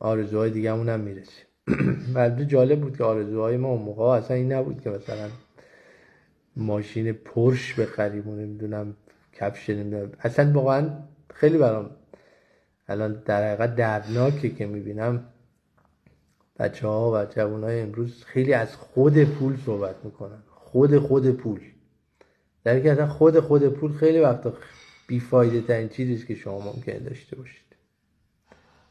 آرزوهای 0.05 0.51
دیگه 0.51 0.73
هم 0.73 1.01
می‌رسیم 1.01 1.45
البته 2.17 2.47
جالب 2.47 2.81
بود 2.81 2.97
که 2.97 3.05
آرزوهای 3.05 3.57
ما 3.57 3.69
اون 3.69 3.83
موقع 3.83 4.05
اصلا 4.05 4.37
این 4.37 4.53
نبود 4.53 4.81
که 4.81 4.91
مثلا 4.91 5.29
ماشین 6.57 7.13
پرش 7.13 7.75
بخریم 7.75 8.29
و 8.29 8.37
نمی‌دونم 8.37 8.97
کفش 9.33 9.71
نمی‌دونم. 9.71 10.13
اصلا 10.21 10.53
واقعا 10.53 10.91
خیلی 11.35 11.59
برام 11.59 11.91
الان 12.89 13.23
در 13.25 13.49
حقیقت 13.49 13.77
دردناکه 13.77 14.51
که 14.51 14.67
می‌بینم 14.67 15.25
بچه 16.59 16.87
ها 16.87 17.13
و 17.13 17.25
جوان 17.35 17.65
های 17.65 17.81
امروز 17.81 18.25
خیلی 18.25 18.53
از 18.53 18.77
خود 18.77 19.25
پول 19.25 19.57
صحبت 19.67 19.97
می‌کنن. 20.05 20.43
خود 20.49 20.99
خود 20.99 21.31
پول. 21.31 21.61
در 22.65 22.81
که 22.81 23.07
خود 23.07 23.41
خود 23.41 23.69
پول 23.69 23.93
خیلی 23.93 24.21
وقتا 24.21 24.53
بیفایده 25.07 25.61
ترین 25.61 25.89
چیزیست 25.89 26.27
که 26.27 26.35
شما 26.35 26.59
ممکن 26.59 26.99
داشته 26.99 27.37
باشید. 27.37 27.64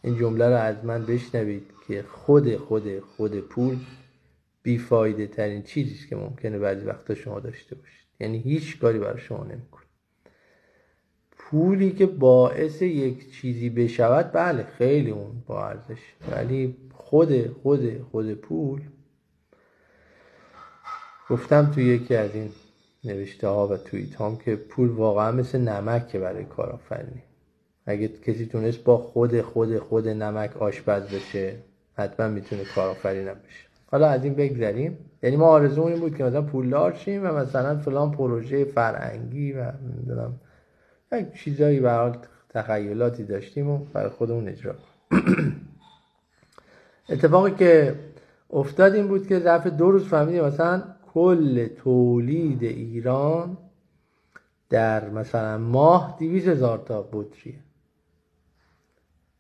این 0.03 0.17
جمله 0.17 0.50
رو 0.50 0.55
از 0.55 0.86
من 0.86 1.05
بشنوید 1.05 1.72
که 1.88 2.03
خود 2.03 2.57
خود 2.57 3.00
خود 3.00 3.39
پول 3.39 3.77
بیفایده 4.63 5.27
ترین 5.27 5.63
چیزیست 5.63 6.07
که 6.07 6.15
ممکنه 6.15 6.60
بعضی 6.60 6.86
وقتا 6.86 7.15
شما 7.15 7.39
داشته 7.39 7.75
باشید. 7.75 8.07
یعنی 8.19 8.38
هیچ 8.38 8.79
کاری 8.79 9.00
برای 9.00 9.22
شما 9.22 9.43
نمی‌کنه. 9.43 9.83
پولی 11.31 11.91
که 11.91 12.05
باعث 12.05 12.81
یک 12.81 13.31
چیزی 13.31 13.69
بشود 13.69 14.31
بله 14.31 14.63
خیلی 14.63 15.12
اون 15.12 15.43
با 15.48 15.67
ارزش. 15.67 16.00
ولی 16.31 16.77
خود 16.93 17.48
خود 17.48 18.01
خود 18.12 18.33
پول 18.33 18.81
گفتم 21.29 21.72
توی 21.72 21.86
یکی 21.86 22.15
از 22.15 22.36
این 22.36 22.50
نوشته 23.03 23.48
ها 23.48 23.67
و 23.67 23.77
توییت 23.77 24.22
هم 24.22 24.38
که 24.38 24.55
پول 24.55 24.89
واقعا 24.89 25.31
مثل 25.31 25.60
نمکه 25.60 26.19
برای 26.19 26.45
کارآفرینی. 26.45 27.24
اگه 27.86 28.08
کسی 28.08 28.46
تونست 28.46 28.84
با 28.84 28.98
خود 28.98 29.42
خود 29.42 29.80
خود 29.80 30.08
نمک 30.08 30.58
آشپز 30.58 31.04
بشه 31.04 31.56
حتما 31.96 32.28
می‌تونه 32.28 32.63
کارآفرینم 32.75 33.34
بشه 33.34 33.68
حالا 33.86 34.08
از 34.08 34.24
این 34.24 34.34
بگذریم. 34.34 34.98
یعنی 35.24 35.36
ما 35.36 35.48
آرزو 35.48 35.84
این 35.84 36.00
بود 36.00 36.18
که 36.18 36.24
مثلا 36.24 36.42
پولدار 36.42 36.94
شیم 36.94 37.24
و 37.24 37.28
مثلا 37.28 37.78
فلان 37.78 38.12
پروژه 38.12 38.66
فرهنگی 38.66 39.54
و 39.54 39.72
نمی‌دونم 39.72 40.34
یک 41.12 41.34
چیزایی 41.34 41.80
برای 41.80 42.13
تخیلاتی 42.50 43.24
داشتیم 43.24 43.70
و 43.70 43.78
برای 43.78 44.10
خودمون 44.10 44.48
اجرا 44.48 44.75
اتفاقی 47.10 47.52
که 47.52 47.96
افتاد 48.50 48.96
این 48.96 49.08
بود 49.08 49.28
که 49.28 49.40
ظرف 49.40 49.68
دو 49.68 49.92
روز 49.92 50.08
فهمیدیم 50.08 50.44
مثلا 50.44 50.84
کل 51.13 51.68
تولید 51.68 52.63
ایران 52.63 53.58
در 54.70 55.10
مثلا 55.10 55.58
ماه 55.58 56.16
دیویز 56.20 56.48
هزار 56.48 56.78
تا 56.78 57.10
بطریه. 57.13 57.56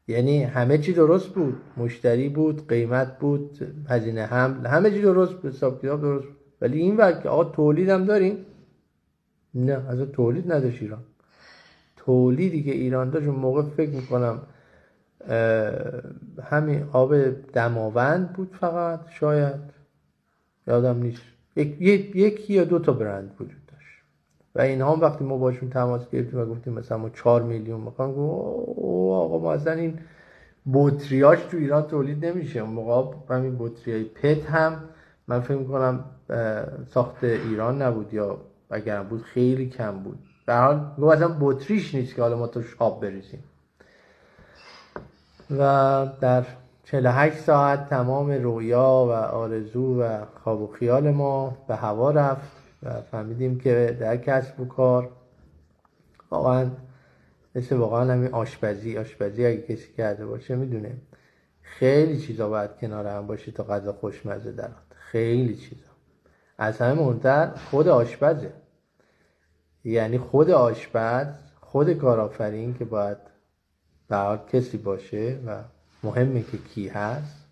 یعنی 0.07 0.43
همه 0.43 0.77
چی 0.77 0.93
درست 0.93 1.29
بود. 1.29 1.55
مشتری 1.77 2.29
بود 2.29 2.67
قیمت 2.67 3.19
بود 3.19 3.59
هزینه 3.89 4.25
حمل 4.25 4.65
همه 4.67 4.91
چی 4.91 5.01
درست 5.01 5.33
بود 5.33 5.53
حساب 5.53 5.81
کتاب 5.81 6.01
درست 6.01 6.27
بود. 6.27 6.35
ولی 6.61 6.79
این 6.79 6.97
وقت 6.97 7.23
که 7.23 7.29
آقا 7.29 7.43
تولید 7.43 7.89
هم 7.89 8.05
داریم؟ 8.05 8.45
نه 9.55 9.89
از 9.89 9.99
تولید 9.99 10.51
نداشت 10.51 10.81
ایران. 10.81 11.03
تولیدی 11.97 12.63
که 12.63 12.71
ایران 12.71 13.09
داشت 13.09 13.27
اون 13.27 13.39
موقع 13.39 13.61
فکر 13.61 13.89
می‌کنم 13.89 14.41
همین 16.43 16.83
آب 16.91 17.15
دماوند 17.53 18.33
بود 18.33 18.55
فقط 18.59 18.99
شاید. 19.09 19.73
یادم 20.67 20.97
نیست. 20.97 21.21
یک، 21.55 22.15
یکی 22.15 22.53
یا 22.53 22.63
دو 22.63 22.79
تا 22.79 22.93
برند 22.93 23.35
داشت 23.39 23.62
و 24.55 24.61
اینها 24.61 24.93
هم 24.93 25.01
وقتی 25.01 25.23
ما 25.23 25.37
باشون 25.37 25.69
تماس 25.69 26.09
گرفتیم 26.09 26.39
و 26.39 26.45
گفتیم 26.45 26.73
مثلا 26.73 26.97
ما 26.97 27.09
چهار 27.09 27.41
میلیون 27.41 27.81
می‌خوام 27.81 28.09
او 28.09 29.13
آقا 29.13 29.39
ما 29.39 29.53
اصلا 29.53 29.73
این 29.73 29.99
بطریاش 30.73 31.39
تو 31.39 31.57
ایران 31.57 31.83
تولید 31.83 32.25
نمیشه. 32.25 32.59
اون 32.59 32.69
موقع 32.69 33.15
همین 33.35 33.55
بطری 33.59 34.03
پت 34.03 34.45
هم 34.45 34.79
من 35.27 35.39
فکر 35.39 35.57
می‌کنم 35.57 36.05
ساخت 36.89 37.23
ایران 37.23 37.81
نبود 37.81 38.13
یا 38.13 38.37
اگر 38.71 39.03
بود 39.03 39.21
خیلی 39.21 39.69
کم 39.69 39.91
بود. 39.99 40.19
در 40.47 40.65
حال 40.65 40.91
گفت 41.01 41.15
اصلا 41.15 41.37
بطریش 41.41 41.95
نیست 41.95 42.15
که 42.15 42.21
حالا 42.21 42.37
ما 42.37 42.47
توش 42.47 42.75
آب 42.79 43.01
بریزیم 43.01 43.43
و 45.59 46.07
در 46.21 46.45
48 46.83 47.37
ساعت 47.37 47.89
تمام 47.89 48.31
رویا 48.31 49.05
و 49.07 49.11
آرزو 49.11 50.01
و 50.01 50.25
خواب 50.43 50.61
و 50.61 50.67
خیال 50.67 51.11
ما 51.11 51.57
به 51.67 51.75
هوا 51.75 52.11
رفت. 52.11 52.62
و 52.83 53.01
فهمیدیم 53.01 53.59
که 53.59 53.97
در 53.99 54.17
کسب 54.17 54.59
و 54.59 54.65
کار 54.65 55.11
واقعا 56.29 56.71
مثل 57.55 57.75
واقعا 57.75 58.13
همین 58.13 58.33
آشپزی 58.33 58.97
آشپزی 58.97 59.45
اگه 59.45 59.61
کسی 59.61 59.93
کرده 59.97 60.25
باشه 60.25 60.55
می‌دونه 60.55 60.97
خیلی 61.61 62.19
چیزا 62.19 62.49
باید 62.49 62.77
کنار 62.77 63.07
هم 63.07 63.27
باشه 63.27 63.51
تا 63.51 63.63
غذا 63.63 63.93
خوشمزه 63.93 64.51
درات 64.51 64.71
خیلی 64.95 65.55
چیزا. 65.55 65.89
از 66.57 66.77
همه 66.77 66.93
مهمتر 66.93 67.47
خود 67.47 67.87
آشپزه. 67.87 68.53
یعنی 69.83 70.17
خود 70.17 70.49
آشپز 70.49 71.27
خود 71.61 71.93
کارآفرین 71.93 72.73
که 72.77 72.85
باید 72.85 73.17
به 74.07 74.39
کسی 74.53 74.77
باشه 74.77 75.39
و 75.45 75.63
مهمه 76.03 76.43
که 76.43 76.57
کی 76.57 76.87
هست 76.87 77.45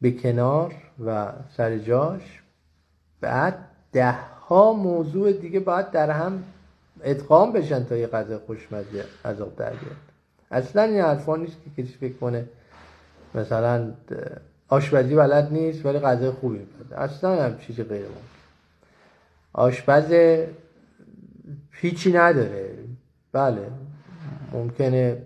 به 0.00 0.12
کنار 0.12 0.74
و 1.04 1.32
سر 1.56 1.78
جاش 1.78 2.42
بعد 3.20 3.69
ده 3.92 4.12
ها 4.48 4.72
موضوع 4.72 5.32
دیگه 5.32 5.60
باید 5.60 5.90
در 5.90 6.10
هم 6.10 6.42
ادغام 7.02 7.52
بشن 7.52 7.84
تا 7.84 7.96
یه 7.96 8.06
غذا 8.06 8.38
خوشمزه 8.38 9.04
عذاب 9.24 9.56
در 9.56 9.70
بیاد. 9.70 9.96
اصلا 10.50 10.82
این 10.82 11.00
حرفا 11.00 11.36
نیست 11.36 11.56
که 11.64 11.82
کسی 11.82 11.92
فکر 11.92 12.12
کنه 12.12 12.44
مثلا 13.34 13.92
آشپزی 14.68 15.14
بلد 15.14 15.52
نیست 15.52 15.86
ولی 15.86 15.98
غذای 15.98 16.30
خوبی 16.30 16.58
میده 16.58 17.00
اصلا 17.00 17.44
هم 17.44 17.58
چیزی 17.58 17.82
غیر 17.82 18.02
ممکن. 18.02 18.20
آشپز 19.52 20.12
هیچی 21.70 22.12
نداره. 22.12 22.74
بله 23.32 23.70
ممکنه 24.52 25.22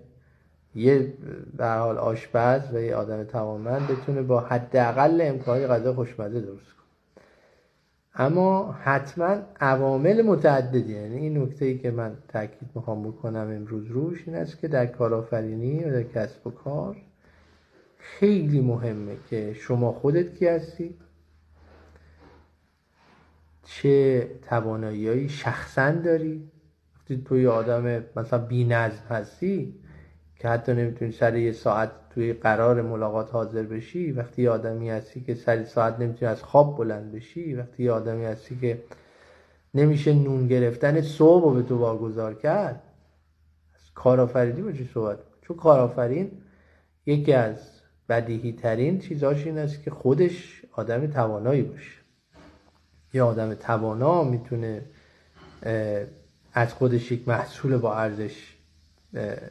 یه 0.74 1.12
در 1.56 1.78
حال 1.78 1.98
آشپز 1.98 2.60
و 2.74 2.80
یه 2.80 2.94
آدم 2.94 3.24
توانمند 3.24 3.88
بتونه 3.88 4.22
با 4.22 4.40
حداقل 4.40 5.20
امکانی 5.20 5.66
غذا 5.66 5.94
خوشمزه 5.94 6.40
درست 6.40 6.72
کنه. 6.72 6.83
اما 8.14 8.72
حتما 8.72 9.36
عوامل 9.60 10.22
متعددی. 10.22 10.92
یعنی 10.92 11.16
این 11.16 11.42
نکته 11.42 11.64
ای 11.64 11.78
که 11.78 11.90
من 11.90 12.16
تاکید 12.28 12.68
می‌خوام 12.74 13.02
بکنم 13.02 13.50
امروز 13.56 13.86
روش 13.86 14.22
این 14.26 14.36
است 14.36 14.58
که 14.58 14.68
در 14.68 14.86
کارآفرینی 14.86 15.84
و 15.84 15.90
در 15.90 16.02
کسب 16.02 16.46
و 16.46 16.50
کار 16.50 16.96
خیلی 17.98 18.60
مهمه 18.60 19.16
که 19.30 19.54
شما 19.54 19.92
خودت 19.92 20.34
کی 20.34 20.46
هستی؟ 20.46 20.94
چه 23.62 24.28
توانایی 24.48 25.28
شخصا 25.28 25.90
داری؟ 25.90 26.50
وقتی 26.96 27.22
توی 27.24 27.46
آدم 27.46 28.04
مثلا 28.16 28.38
بی 28.38 28.64
نظم 28.64 29.04
هستی؟ 29.10 29.83
که 30.44 30.50
حتی 30.50 30.72
نمی‌تونی 30.72 31.12
سر 31.12 31.36
یه 31.36 31.52
ساعت 31.52 31.90
توی 32.10 32.32
قرار 32.32 32.82
ملاقات 32.82 33.30
حاضر 33.32 33.62
بشی 33.62 34.12
وقتی 34.12 34.42
یه 34.42 34.50
آدمی 34.50 34.90
هستی 34.90 35.20
که 35.20 35.34
سر 35.34 35.64
ساعت 35.64 36.00
نمی‌تونی 36.00 36.32
از 36.32 36.42
خواب 36.42 36.76
بلند 36.76 37.12
بشی 37.12 37.54
وقتی 37.54 37.82
یه 37.82 37.92
آدمی 37.92 38.24
هستی 38.24 38.58
که 38.60 38.82
نمیشه 39.74 40.12
نون 40.12 40.48
گرفتن 40.48 41.00
صبح 41.00 41.44
رو 41.44 41.50
به 41.50 41.62
تو 41.62 41.78
واگذار 41.78 42.34
کرد 42.34 42.82
از 43.74 43.92
کارآفرینی 43.94 44.62
با 44.62 44.72
چی 44.72 44.90
صحبت؟ 44.94 45.18
چون 45.42 45.56
کارآفرین 45.56 46.30
یکی 47.06 47.32
از 47.32 47.80
بدیهی 48.08 48.52
ترین 48.52 48.98
چیزاش 48.98 49.46
این 49.46 49.58
است 49.58 49.82
که 49.82 49.90
خودش 49.90 50.64
آدم 50.72 51.06
توانایی 51.06 51.62
باشه. 51.62 51.98
یه 53.14 53.22
آدم 53.22 53.54
توانا 53.54 54.24
می‌تونه 54.24 54.82
از 56.52 56.74
خودش 56.74 57.12
یک 57.12 57.28
محصول 57.28 57.76
با 57.76 57.94
ارزش 57.94 58.56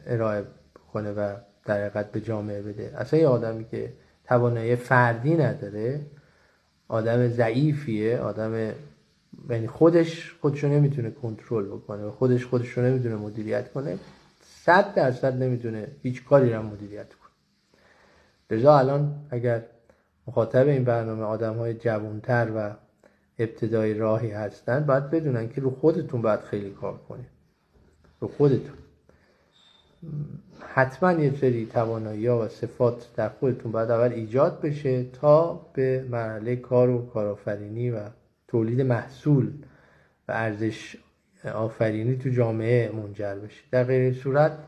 ارائه 0.06 0.44
کنه 0.94 1.12
و 1.12 1.36
در 1.64 1.80
حقیقت 1.80 2.12
به 2.12 2.20
جامعه 2.20 2.62
بده. 2.62 2.92
اصلا 2.96 3.20
یه 3.20 3.26
آدمی 3.26 3.64
که 3.64 3.92
توانایی 4.24 4.76
فردی 4.76 5.34
نداره 5.34 6.00
آدم 6.88 7.28
ضعیفیه 7.28 8.18
آدم 8.18 8.72
یعنی 9.50 9.66
خودش 9.66 10.34
خودشو 10.40 10.68
نمی‌تونه 10.68 11.10
کنترل 11.10 11.66
بکنه 11.66 12.10
خودش 12.10 12.46
خودشو 12.46 12.80
نمی‌تونه 12.80 13.16
مدیریت 13.16 13.72
کنه 13.72 13.98
صد 14.40 14.94
درصد 14.94 15.42
نمی‌تونه 15.42 15.88
هیچ 16.02 16.24
کاری 16.24 16.52
رو 16.52 16.62
مدیریت 16.62 17.08
کنه. 17.14 17.30
لذا 18.50 18.78
الان 18.78 19.14
اگر 19.30 19.62
مخاطب 20.26 20.68
این 20.68 20.84
برنامه 20.84 21.22
آدم 21.22 21.54
های 21.54 21.74
جوانتر 21.74 22.48
و 22.56 22.70
ابتدای 23.38 23.94
راهی 23.94 24.30
هستن 24.30 24.86
باید 24.86 25.10
بدونن 25.10 25.48
که 25.48 25.60
رو 25.60 25.70
خودتون 25.70 26.22
باید 26.22 26.40
خیلی 26.40 26.70
کار 26.70 26.98
کنید. 27.08 27.28
رو 28.20 28.28
خودتون. 28.28 28.83
حتما 30.74 31.12
یه 31.12 31.36
سری 31.36 31.66
توانایی 31.66 32.28
و 32.28 32.48
صفات 32.48 33.08
در 33.16 33.28
خودتون 33.28 33.72
باید 33.72 33.90
اول 33.90 34.12
ایجاد 34.12 34.60
بشه 34.60 35.04
تا 35.04 35.54
به 35.72 36.06
مرحله 36.10 36.56
کار 36.56 36.90
و 36.90 37.06
کارآفرینی 37.06 37.90
و 37.90 38.00
تولید 38.48 38.80
محصول 38.80 39.52
و 40.28 40.32
ارزش 40.32 40.96
آفرینی 41.54 42.16
تو 42.16 42.28
جامعه 42.28 42.90
منجر 42.92 43.34
بشه. 43.34 43.62
در 43.70 43.84
غیر 43.84 44.14
صورت 44.14 44.58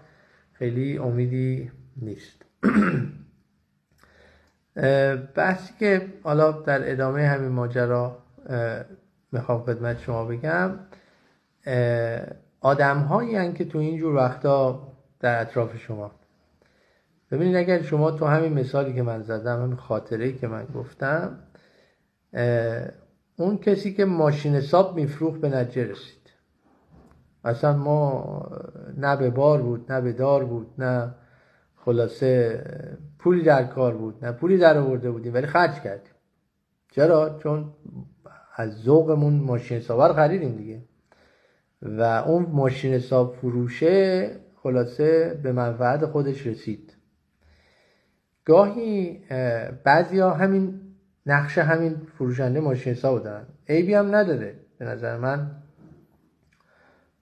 خیلی 0.53 0.99
امیدی 0.99 1.71
نیست. 1.97 2.45
بحثی 5.37 5.75
که 5.79 6.07
حالا 6.23 6.53
در 6.53 6.93
ادامه 6.93 7.27
همین 7.27 7.49
ماجرا 7.49 8.19
می‌خوام 9.33 9.63
خدمت 9.63 10.01
شما 10.01 10.25
بگم 10.25 10.71
آدم 12.61 12.99
هایی 12.99 13.53
که 13.53 13.65
تو 13.65 13.79
اینجور 13.79 14.15
وقتا 14.15 14.96
در 15.27 15.41
اطراف 15.41 15.77
شما. 15.77 16.11
ببینید 17.31 17.57
اگر 17.57 17.83
شما 17.83 18.11
تو 18.11 18.27
همین 18.27 18.53
مثالی 18.53 18.95
که 18.95 19.03
من 19.03 19.23
زدم 19.23 19.63
همین 19.63 19.77
خاطره 19.77 20.33
که 20.33 20.47
من 20.47 20.67
گفتم 20.75 21.39
اون 23.37 23.59
کسی 23.59 23.95
که 23.95 24.05
ماشین 24.05 24.55
حساب 24.55 24.97
میفروخت 24.97 25.41
به 25.41 25.49
نتیجه 25.49 25.91
رسید. 25.91 26.31
اصلا 27.45 27.77
ما 27.77 28.51
نه 28.97 29.17
به 29.17 29.31
بار 29.31 29.63
بود 29.63 29.93
نه 29.93 30.01
به 30.01 30.13
دار 30.13 30.45
بود 30.45 30.67
نه 30.79 31.15
خلاصه 31.77 32.65
پولی 33.19 33.43
در 33.43 33.65
کار 33.65 33.95
بود 33.97 34.25
نه 34.25 34.33
پولی 34.33 34.59
در 34.59 34.79
آورده 34.79 35.11
بودیم 35.11 35.35
ولی 35.35 35.47
خرج 35.47 35.75
کردیم. 35.81 36.15
چرا؟ 36.91 37.39
چون 37.43 37.73
از 38.57 38.83
ذوقمون 38.83 39.35
ماشین 39.35 39.77
حساب 39.77 40.13
خریدیم 40.13 40.57
دیگه. 40.57 40.83
و 41.83 42.03
اون 42.03 42.43
ماشین 42.43 42.95
حساب 42.95 43.35
فروشه 43.35 44.31
خلاصه 44.67 45.41
به 45.43 45.53
منفعت 45.53 46.07
خودش 46.07 46.47
رسید. 46.47 46.93
گاهی 48.45 49.21
بعضی 49.85 50.19
ها 50.19 50.35
همین 50.35 50.81
نقش 51.27 51.59
همین 51.59 51.97
فروشنده 52.19 52.61
ماشین 52.61 52.93
حساب 52.93 53.25
دارن. 53.25 53.47
عیبی 53.69 53.95
هم 53.95 54.15
نداره. 54.15 54.55
به 54.79 54.85
نظر 54.85 55.17
من 55.17 55.51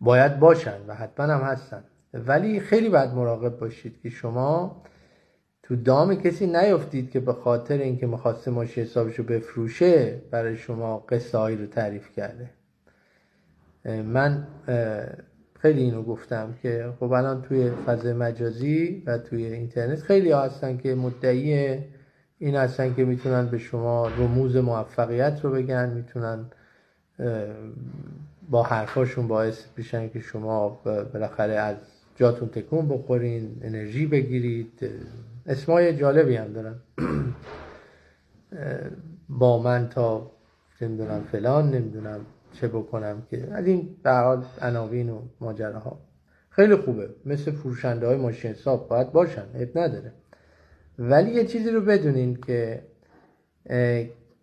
باید 0.00 0.38
باشن 0.38 0.86
و 0.86 0.94
حتما 0.94 1.26
هم 1.26 1.40
هستن. 1.40 1.84
ولی 2.14 2.60
خیلی 2.60 2.88
باید 2.88 3.10
مراقب 3.10 3.58
باشید 3.58 4.00
که 4.00 4.10
شما 4.10 4.82
تو 5.62 5.76
دام 5.76 6.14
کسی 6.14 6.46
نیفتید 6.46 7.10
که 7.10 7.20
به 7.20 7.32
خاطر 7.32 7.78
اینکه 7.78 8.06
می‌خواسته 8.06 8.50
ماشین 8.50 8.84
حسابش 8.84 9.14
رو 9.14 9.24
بفروشه 9.24 10.22
برای 10.30 10.56
شما 10.56 10.98
قصه 10.98 11.38
رو 11.38 11.66
تعریف 11.66 12.12
کرده. 12.12 12.50
من 13.84 14.46
خیلی 15.64 15.82
اینو 15.82 16.02
گفتم 16.02 16.54
که 16.62 16.92
خب 17.00 17.12
الان 17.12 17.42
توی 17.42 17.70
فضای 17.70 18.12
مجازی 18.12 19.02
و 19.06 19.18
توی 19.18 19.44
اینترنت 19.44 20.00
خیلی 20.02 20.30
ها 20.30 20.42
هستن 20.42 20.76
که 20.76 20.94
مدعی 20.94 21.78
این 22.38 22.54
هستن 22.54 22.94
که 22.94 23.04
می‌تونن 23.04 23.46
به 23.46 23.58
شما 23.58 24.08
رموز 24.08 24.56
موفقیت 24.56 25.40
رو 25.42 25.50
بگن 25.50 25.90
می‌تونن 25.90 26.44
با 28.50 28.62
حرفاشون 28.62 29.28
باعث 29.28 29.64
بشن 29.76 30.08
که 30.08 30.20
شما 30.20 30.68
بالاخره 31.12 31.54
از 31.54 31.76
جاتون 32.16 32.48
تکون 32.48 32.88
بخورین 32.88 33.56
انرژی 33.62 34.06
بگیرید. 34.06 34.90
اسمای 35.46 35.96
جالبی 35.96 36.36
هم 36.36 36.52
دارن. 36.52 36.74
با 39.28 39.62
من 39.62 39.88
تا 39.88 40.30
نمی‌دونم 40.80 41.24
فلان 41.32 41.70
نمی‌دونم 41.70 42.20
چه 42.60 42.68
بکنم 42.68 43.22
که 43.30 43.48
از 43.52 43.66
این 43.66 43.96
به 44.02 44.10
حال 44.10 44.44
عناوین 44.62 45.10
و 45.10 45.22
ماجراها. 45.40 46.00
خیلی 46.50 46.76
خوبه. 46.76 47.08
مثل 47.26 47.50
فروشنده 47.50 48.06
های 48.06 48.16
ماشین 48.16 48.50
حساب 48.50 48.88
باید 48.88 49.12
باشن 49.12 49.44
عیب 49.54 49.78
نداره. 49.78 50.12
ولی 50.98 51.30
یه 51.30 51.44
چیزی 51.44 51.70
رو 51.70 51.80
بدونین 51.80 52.36
که 52.36 52.82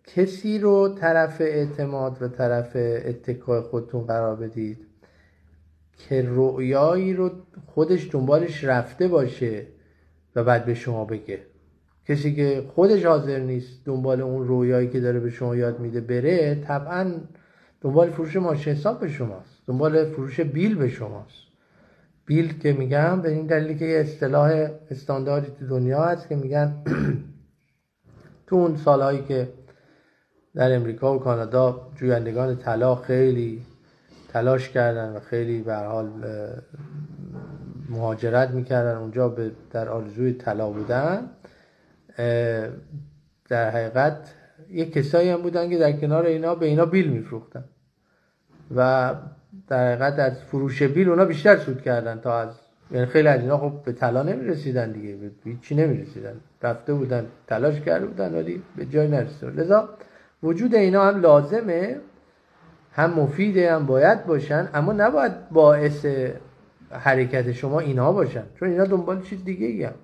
کسی 0.04 0.58
رو 0.58 0.88
طرف 0.88 1.40
اعتماد 1.40 2.22
و 2.22 2.28
طرف 2.28 2.76
اتکای 2.76 3.60
خودتون 3.60 4.06
قرار 4.06 4.36
بدید 4.36 4.78
که 5.98 6.24
رؤیایی 6.28 7.14
رو 7.14 7.30
خودش 7.66 8.08
دنبالش 8.12 8.64
رفته 8.64 9.08
باشه 9.08 9.66
و 10.36 10.44
بعد 10.44 10.64
به 10.64 10.74
شما 10.74 11.04
بگه. 11.04 11.38
کسی 12.08 12.34
که 12.34 12.64
خودش 12.74 13.04
حاضر 13.04 13.38
نیست 13.38 13.84
دنبال 13.84 14.20
اون 14.20 14.46
رویایی 14.46 14.88
که 14.88 15.00
داره 15.00 15.20
به 15.20 15.30
شما 15.30 15.56
یاد 15.56 15.80
میده 15.80 16.00
بره 16.00 16.54
طبعا 16.54 17.14
دنبال 17.82 18.10
فروش 18.10 18.36
ماشین 18.36 18.72
حساب 18.72 19.00
به 19.00 19.08
شماست. 19.08 19.62
دنبال 19.66 20.04
فروش 20.04 20.40
بیل 20.40 20.74
به 20.74 20.88
شماست. 20.88 21.42
بیل 22.26 22.58
که 22.58 22.72
میگم 22.72 23.20
به 23.22 23.30
این 23.30 23.46
دلیلی 23.46 23.78
که 23.78 23.84
یه 23.84 24.00
اصطلاح 24.00 24.68
استانداردی 24.90 25.52
تو 25.58 25.66
دنیا 25.66 26.04
هست 26.04 26.28
که 26.28 26.36
میگن 26.36 26.74
تو 28.46 28.56
اون 28.56 28.76
سالهایی 28.76 29.22
که 29.22 29.48
در 30.54 30.76
امریکا 30.76 31.16
و 31.16 31.18
کانادا 31.18 31.90
جویندگان 31.96 32.56
طلا 32.56 32.94
خیلی 32.94 33.62
تلاش 34.28 34.68
کردن 34.68 35.16
و 35.16 35.20
خیلی 35.20 35.62
به 35.62 35.74
حال 35.74 36.10
مهاجرت 37.88 38.50
می‌کردن 38.50 38.96
اونجا 38.96 39.28
به 39.28 39.50
در 39.70 39.88
آرزوی 39.88 40.32
طلا 40.32 40.70
بودن 40.70 41.30
در 43.48 43.70
حقیقت 43.70 44.34
یک 44.70 44.92
کسایی 44.92 45.28
هم 45.28 45.42
بودن 45.42 45.70
که 45.70 45.78
در 45.78 45.92
کنار 45.92 46.26
اینا 46.26 46.54
به 46.54 46.66
اینا 46.66 46.86
بیل 46.86 47.10
میفروختن. 47.10 47.64
و 48.76 49.14
در 49.68 49.86
حقیقت 49.86 50.18
از 50.18 50.42
فروش 50.42 50.82
بیل 50.82 51.08
اونا 51.08 51.24
بیشتر 51.24 51.56
سود 51.56 51.82
کردن 51.82 52.20
تا 52.20 52.40
از 52.40 52.48
یعنی 52.90 53.06
خیلی 53.06 53.28
از 53.28 53.40
اینا 53.40 53.58
خب 53.58 53.72
به 53.84 53.92
طلا 53.92 54.22
نمی‌رسیدن 54.22 54.92
دیگه 54.92 55.16
به 55.16 55.30
هیچی 55.44 55.74
نمی‌رسیدن. 55.74 56.34
رفته 56.62 56.94
بودن 56.94 57.26
تلاش 57.46 57.80
کرده 57.80 58.06
بودن 58.06 58.34
ولی 58.34 58.62
به 58.76 58.86
جای 58.86 59.08
نرسیدن. 59.08 59.52
لذا 59.52 59.88
وجود 60.42 60.74
اینا 60.74 61.04
هم 61.04 61.20
لازمه 61.20 61.96
هم 62.92 63.10
مفیده 63.20 63.74
هم 63.74 63.86
باید 63.86 64.26
باشن 64.26 64.68
اما 64.74 64.92
نباید 64.92 65.48
باعث 65.50 66.06
حرکت 66.90 67.52
شما 67.52 67.80
اینها 67.80 68.12
باشن 68.12 68.42
چون 68.54 68.68
اینا 68.68 68.84
دنبال 68.84 69.22
چیز 69.22 69.44
دیگه 69.44 69.66
ای 69.66 69.84
هم. 69.84 69.94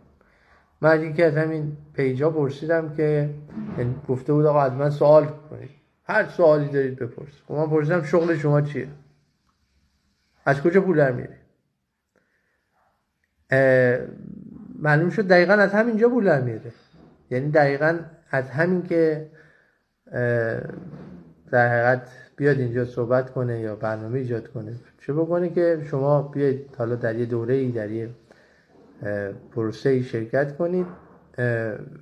من 0.81 1.13
که 1.13 1.25
از 1.25 1.37
همین 1.37 1.77
پیجا 1.95 2.31
پرسیدم 2.31 2.95
که 2.97 3.31
یعنی 3.79 3.95
گفته 4.09 4.33
بود 4.33 4.47
آقا 4.47 4.61
از 4.63 4.73
من 4.73 4.91
سوال 4.91 5.27
کنید. 5.51 5.78
هر 6.09 6.29
سوالی 6.29 6.69
دارید 6.69 6.99
بپرس 6.99 7.33
خب 7.49 7.55
من 7.55 7.71
پرسیدم 7.71 8.03
شغل 8.03 8.37
شما 8.37 8.61
چیه؟ 8.61 8.89
از 10.45 10.63
کجا 10.63 10.81
پول 10.81 10.97
در 10.97 11.13
میره 11.13 11.39
معلوم 14.79 15.11
شد 15.11 15.29
دقیقا 15.29 15.53
از 15.53 15.73
همینجا 15.73 16.09
پول 16.09 16.25
در 16.25 16.41
میره 16.41 16.73
یعنی 17.31 17.51
دقیقا 17.51 17.99
از 18.31 18.51
همین 18.51 18.83
که 18.83 19.31
در 21.51 21.69
حقیقت 21.69 22.09
بیاد 22.37 22.59
اینجا 22.59 22.85
صحبت 22.85 23.31
کنه 23.31 23.61
یا 23.61 23.77
برنامه 23.77 24.19
ایجاد 24.19 24.49
کنه. 24.49 24.73
چه 25.01 25.13
بکنه 25.13 25.51
که 25.51 25.83
شما 25.91 26.23
بیاید 26.23 26.75
حالا 26.79 26.95
در 26.95 27.17
یه 27.17 27.27
دوره 27.27 27.55
ای 27.55 27.71
در 27.71 27.91
یه 27.91 28.11
پروسه 29.53 29.91
ای 29.91 30.03
شرکت 30.03 30.57
کنید. 30.57 30.87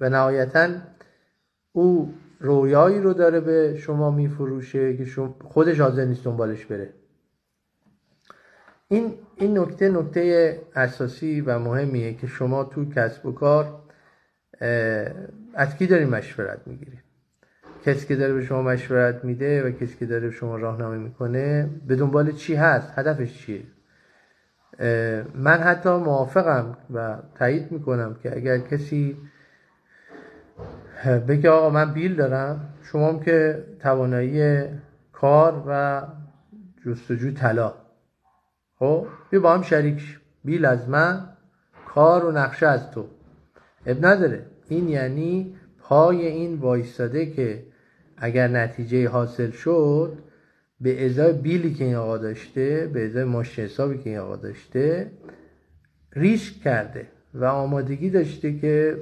و 0.00 0.08
نهایتا 0.08 0.68
او 1.72 2.14
رویایی 2.40 3.00
رو 3.00 3.12
داره 3.12 3.40
به 3.40 3.76
شما 3.76 4.10
میفروشه 4.10 4.96
که 4.96 5.04
خودش 5.44 5.80
حاضر 5.80 6.04
نیست 6.04 6.24
دنبالش 6.24 6.66
بره. 6.66 6.92
این 8.88 9.14
این 9.36 9.58
نکته 9.58 9.88
نکته 9.88 10.60
اساسی 10.74 11.40
و 11.40 11.58
مهمیه 11.58 12.14
که 12.14 12.26
شما 12.26 12.64
تو 12.64 12.84
کسب 12.84 13.26
و 13.26 13.32
کار 13.32 13.82
از 15.54 15.76
کی 15.78 15.86
دارید 15.86 16.08
مشورت 16.08 16.66
می‌گیرید 16.66 17.06
کسی 17.84 18.06
که 18.06 18.16
داره 18.16 18.34
به 18.34 18.44
شما 18.44 18.62
مشورت 18.62 19.24
میده 19.24 19.62
و 19.62 19.70
کسی 19.70 19.96
که 19.98 20.06
داره 20.06 20.26
به 20.28 20.30
شما 20.30 20.56
راهنمایی 20.56 21.00
می‌کنه 21.00 21.70
به 21.86 21.96
دنبال 21.96 22.32
چی 22.32 22.54
هست؟ 22.54 22.98
هدفش 22.98 23.38
چیه؟ 23.38 23.62
من 25.34 25.58
حتی 25.58 25.88
موافقم 25.88 26.76
و 26.94 27.18
تایید 27.34 27.72
می‌کنم 27.72 28.16
که 28.22 28.36
اگر 28.36 28.58
کسی 28.58 29.16
بگه 31.06 31.50
آقا 31.50 31.70
من 31.70 31.92
بیل 31.92 32.14
دارم. 32.14 32.74
شما 32.82 33.08
هم 33.08 33.20
که 33.20 33.64
توانایی 33.80 34.64
کار 35.12 35.64
و 35.66 36.02
جستجوی 36.86 37.32
طلا. 37.32 37.74
خب؟ 38.78 39.06
بیا 39.30 39.40
با 39.40 39.54
هم 39.54 39.62
شریک 39.62 40.20
بیل 40.44 40.64
از 40.64 40.88
من 40.88 41.28
کار 41.88 42.24
و 42.24 42.32
نقشه 42.32 42.66
از 42.66 42.90
تو. 42.90 43.06
اب 43.86 44.06
نداره. 44.06 44.46
این 44.68 44.88
یعنی 44.88 45.54
پای 45.78 46.26
این 46.26 46.54
وایستاده 46.54 47.26
که 47.26 47.62
اگر 48.16 48.48
نتیجه 48.48 49.08
حاصل 49.08 49.50
شد 49.50 50.18
به 50.80 51.06
ازای 51.06 51.32
بیلی 51.32 51.74
که 51.74 51.84
این 51.84 51.94
آقا 51.94 52.18
داشته 52.18 52.90
به 52.92 53.06
ازای 53.06 53.24
ماشین 53.24 53.64
حسابی 53.64 53.98
که 53.98 54.10
این 54.10 54.18
آقا 54.18 54.36
داشته 54.36 55.10
ریسک 56.12 56.62
کرده 56.62 57.06
و 57.34 57.44
آمادگی 57.44 58.10
داشته 58.10 58.58
که 58.58 58.98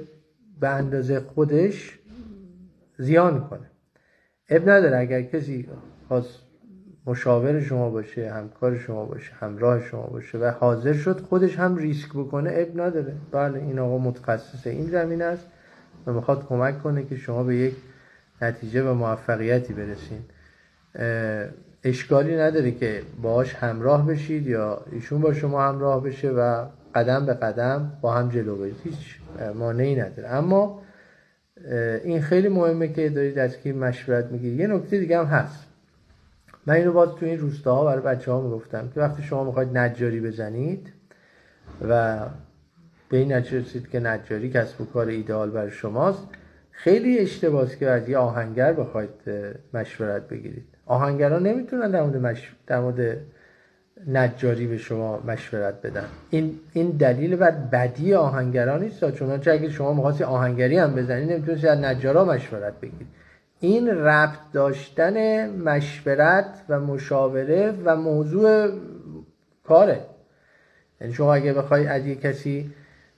به 0.59 0.69
اندازه 0.69 1.19
خودش 1.19 1.99
زیان 2.97 3.47
کنه. 3.47 3.71
اب 4.49 4.69
نداره 4.69 4.97
اگر 4.97 5.21
کسی 5.21 5.69
خواست 6.07 6.39
مشاور 7.05 7.61
شما 7.61 7.89
باشه 7.89 8.31
همکار 8.31 8.77
شما 8.77 9.05
باشه 9.05 9.33
همراه 9.33 9.83
شما 9.83 10.07
باشه 10.07 10.37
و 10.37 10.51
حاضر 10.59 10.93
شد 10.93 11.19
خودش 11.19 11.59
هم 11.59 11.75
ریسک 11.75 12.09
بکنه 12.09 12.51
اب 12.53 12.81
نداره. 12.81 13.13
بله 13.31 13.59
این 13.59 13.79
آقا 13.79 13.97
متخصص 13.97 14.67
این 14.67 14.89
زمین 14.89 15.21
است 15.21 15.47
و 16.07 16.13
می‌خواد 16.13 16.47
کمک 16.47 16.83
کنه 16.83 17.03
که 17.03 17.15
شما 17.15 17.43
به 17.43 17.55
یک 17.55 17.75
نتیجه 18.41 18.83
و 18.83 18.93
موفقیتی 18.93 19.73
برسین. 19.73 20.21
اشکالی 21.83 22.35
نداره 22.35 22.71
که 22.71 23.01
باهاش 23.21 23.53
همراه 23.53 24.07
بشید 24.07 24.47
یا 24.47 24.81
ایشون 24.91 25.21
با 25.21 25.33
شما 25.33 25.63
همراه 25.63 26.03
بشه 26.03 26.29
و 26.29 26.65
قدم 26.95 27.25
به 27.25 27.33
قدم 27.33 27.97
با 28.01 28.13
هم 28.13 28.29
جلو 28.29 28.55
برید 28.55 28.75
هیچ 28.83 29.19
مانعی 29.55 29.95
نداره. 29.95 30.29
اما 30.29 30.81
این 32.03 32.21
خیلی 32.21 32.47
مهمه 32.47 32.87
که 32.87 33.09
دارید 33.09 33.39
از 33.39 33.57
کی 33.57 33.71
مشورت 33.71 34.25
می‌گیرید 34.25 34.59
یه 34.59 34.67
نکته 34.67 34.99
دیگه 34.99 35.19
هم 35.19 35.25
هست. 35.25 35.67
من 36.65 36.73
اینو 36.73 36.93
باز 36.93 37.09
تو 37.15 37.25
این 37.25 37.39
روستاها 37.39 37.85
برای 37.85 38.01
بچه 38.01 38.31
ها 38.31 38.41
می‌گفتم 38.41 38.89
که 38.93 38.99
وقتی 38.99 39.23
شما 39.23 39.43
می‌خواید 39.43 39.77
نجاری 39.77 40.21
بزنید 40.21 40.93
و 41.89 42.19
به 43.09 43.17
این 43.17 43.33
نتیجه 43.33 43.59
رسید 43.59 43.89
که 43.89 43.99
نجاری 43.99 44.49
کسب 44.49 44.81
و 44.81 44.85
کار 44.85 45.07
ایدئال 45.07 45.49
برای 45.49 45.71
شماست 45.71 46.27
خیلی 46.71 47.19
اشتباهی 47.19 47.75
که 47.75 47.89
از 47.89 48.09
یه 48.09 48.17
آهنگر 48.17 48.73
بخواید 48.73 49.09
مشورت 49.73 50.27
بگیرید. 50.27 50.65
آهنگران 50.85 51.47
نمی‌تونن 51.47 51.91
در 51.91 52.03
مورد, 52.03 52.17
مش... 52.17 52.55
در 52.67 52.79
مورد 52.79 53.17
نجاری 54.07 54.67
به 54.67 54.77
شما 54.77 55.23
مشورت 55.27 55.81
بدن. 55.81 56.05
این 56.29 56.59
این 56.73 56.89
دلیل 56.89 57.35
بر 57.35 57.51
بدی 57.51 58.13
آهنگران 58.13 58.83
نیست 58.83 59.11
چون 59.11 59.31
اگه 59.31 59.69
شما 59.69 59.93
می‌خواستی 59.93 60.23
آهنگری 60.23 60.77
هم 60.77 60.95
بزنید 60.95 61.31
نمی‌تونید 61.31 61.65
از 61.65 61.77
نجارا 61.79 62.25
مشورت 62.25 62.73
بگیرید 62.81 63.07
این 63.59 63.89
ربط 63.89 64.39
داشتن 64.53 65.49
مشورت 65.49 66.61
و 66.69 66.79
مشاوره 66.79 67.73
و 67.85 67.95
موضوع 67.95 68.69
کاره. 69.63 69.99
یعنی 71.01 71.13
شما 71.13 71.33
اگه 71.33 71.53
بخوای 71.53 71.87
از 71.87 72.07
یه 72.07 72.15
کسی 72.15 72.71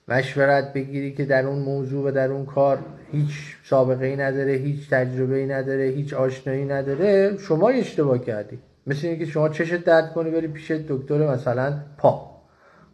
مشورت 0.08 0.74
بگیری 0.74 1.14
که 1.14 1.26
در 1.26 1.46
اون 1.46 1.60
موضوع 1.60 2.08
و 2.08 2.12
در 2.12 2.32
اون 2.32 2.46
کار 2.46 2.80
هیچ 3.12 3.56
سابقه 3.64 4.06
ای 4.06 4.16
نداره 4.16 4.52
هیچ 4.52 4.90
تجربه 4.90 5.36
ای 5.36 5.46
نداره 5.46 5.84
هیچ 5.84 6.14
آشنایی 6.14 6.66
نداره 6.66 7.38
شما 7.38 7.70
اشتباه 7.70 8.18
کردی. 8.18 8.60
مثل 8.88 9.08
اینکه 9.08 9.26
شما 9.26 9.50
چشت 9.50 9.84
درد 9.84 10.14
کنی 10.14 10.32
بری 10.32 10.48
پیش 10.48 10.72
دکتر 10.72 11.32
مثلا 11.32 11.84
پا. 11.98 12.42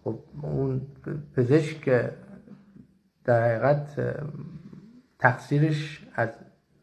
خب 0.04 0.20
اون 0.42 0.82
پزشک 1.36 2.10
در 3.26 3.44
حقیقت 3.44 4.16
تقصیرش 5.20 6.08
از 6.16 6.30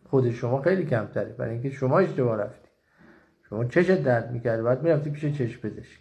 خود 0.05 0.31
شما 0.31 0.63
خیلی 0.63 0.85
کمتره. 0.85 1.33
برای 1.33 1.53
اینکه 1.53 1.71
شما 1.71 1.99
اشتباه 1.99 2.37
رفتی. 2.37 2.69
شما 3.49 3.65
چشت 3.65 4.03
درد 4.03 4.31
می‌کرده 4.33 4.63
بعد 4.63 4.83
می‌رفتی 4.83 5.11
پیش 5.11 5.39
چشم 5.39 5.69
پزشک. 5.69 6.01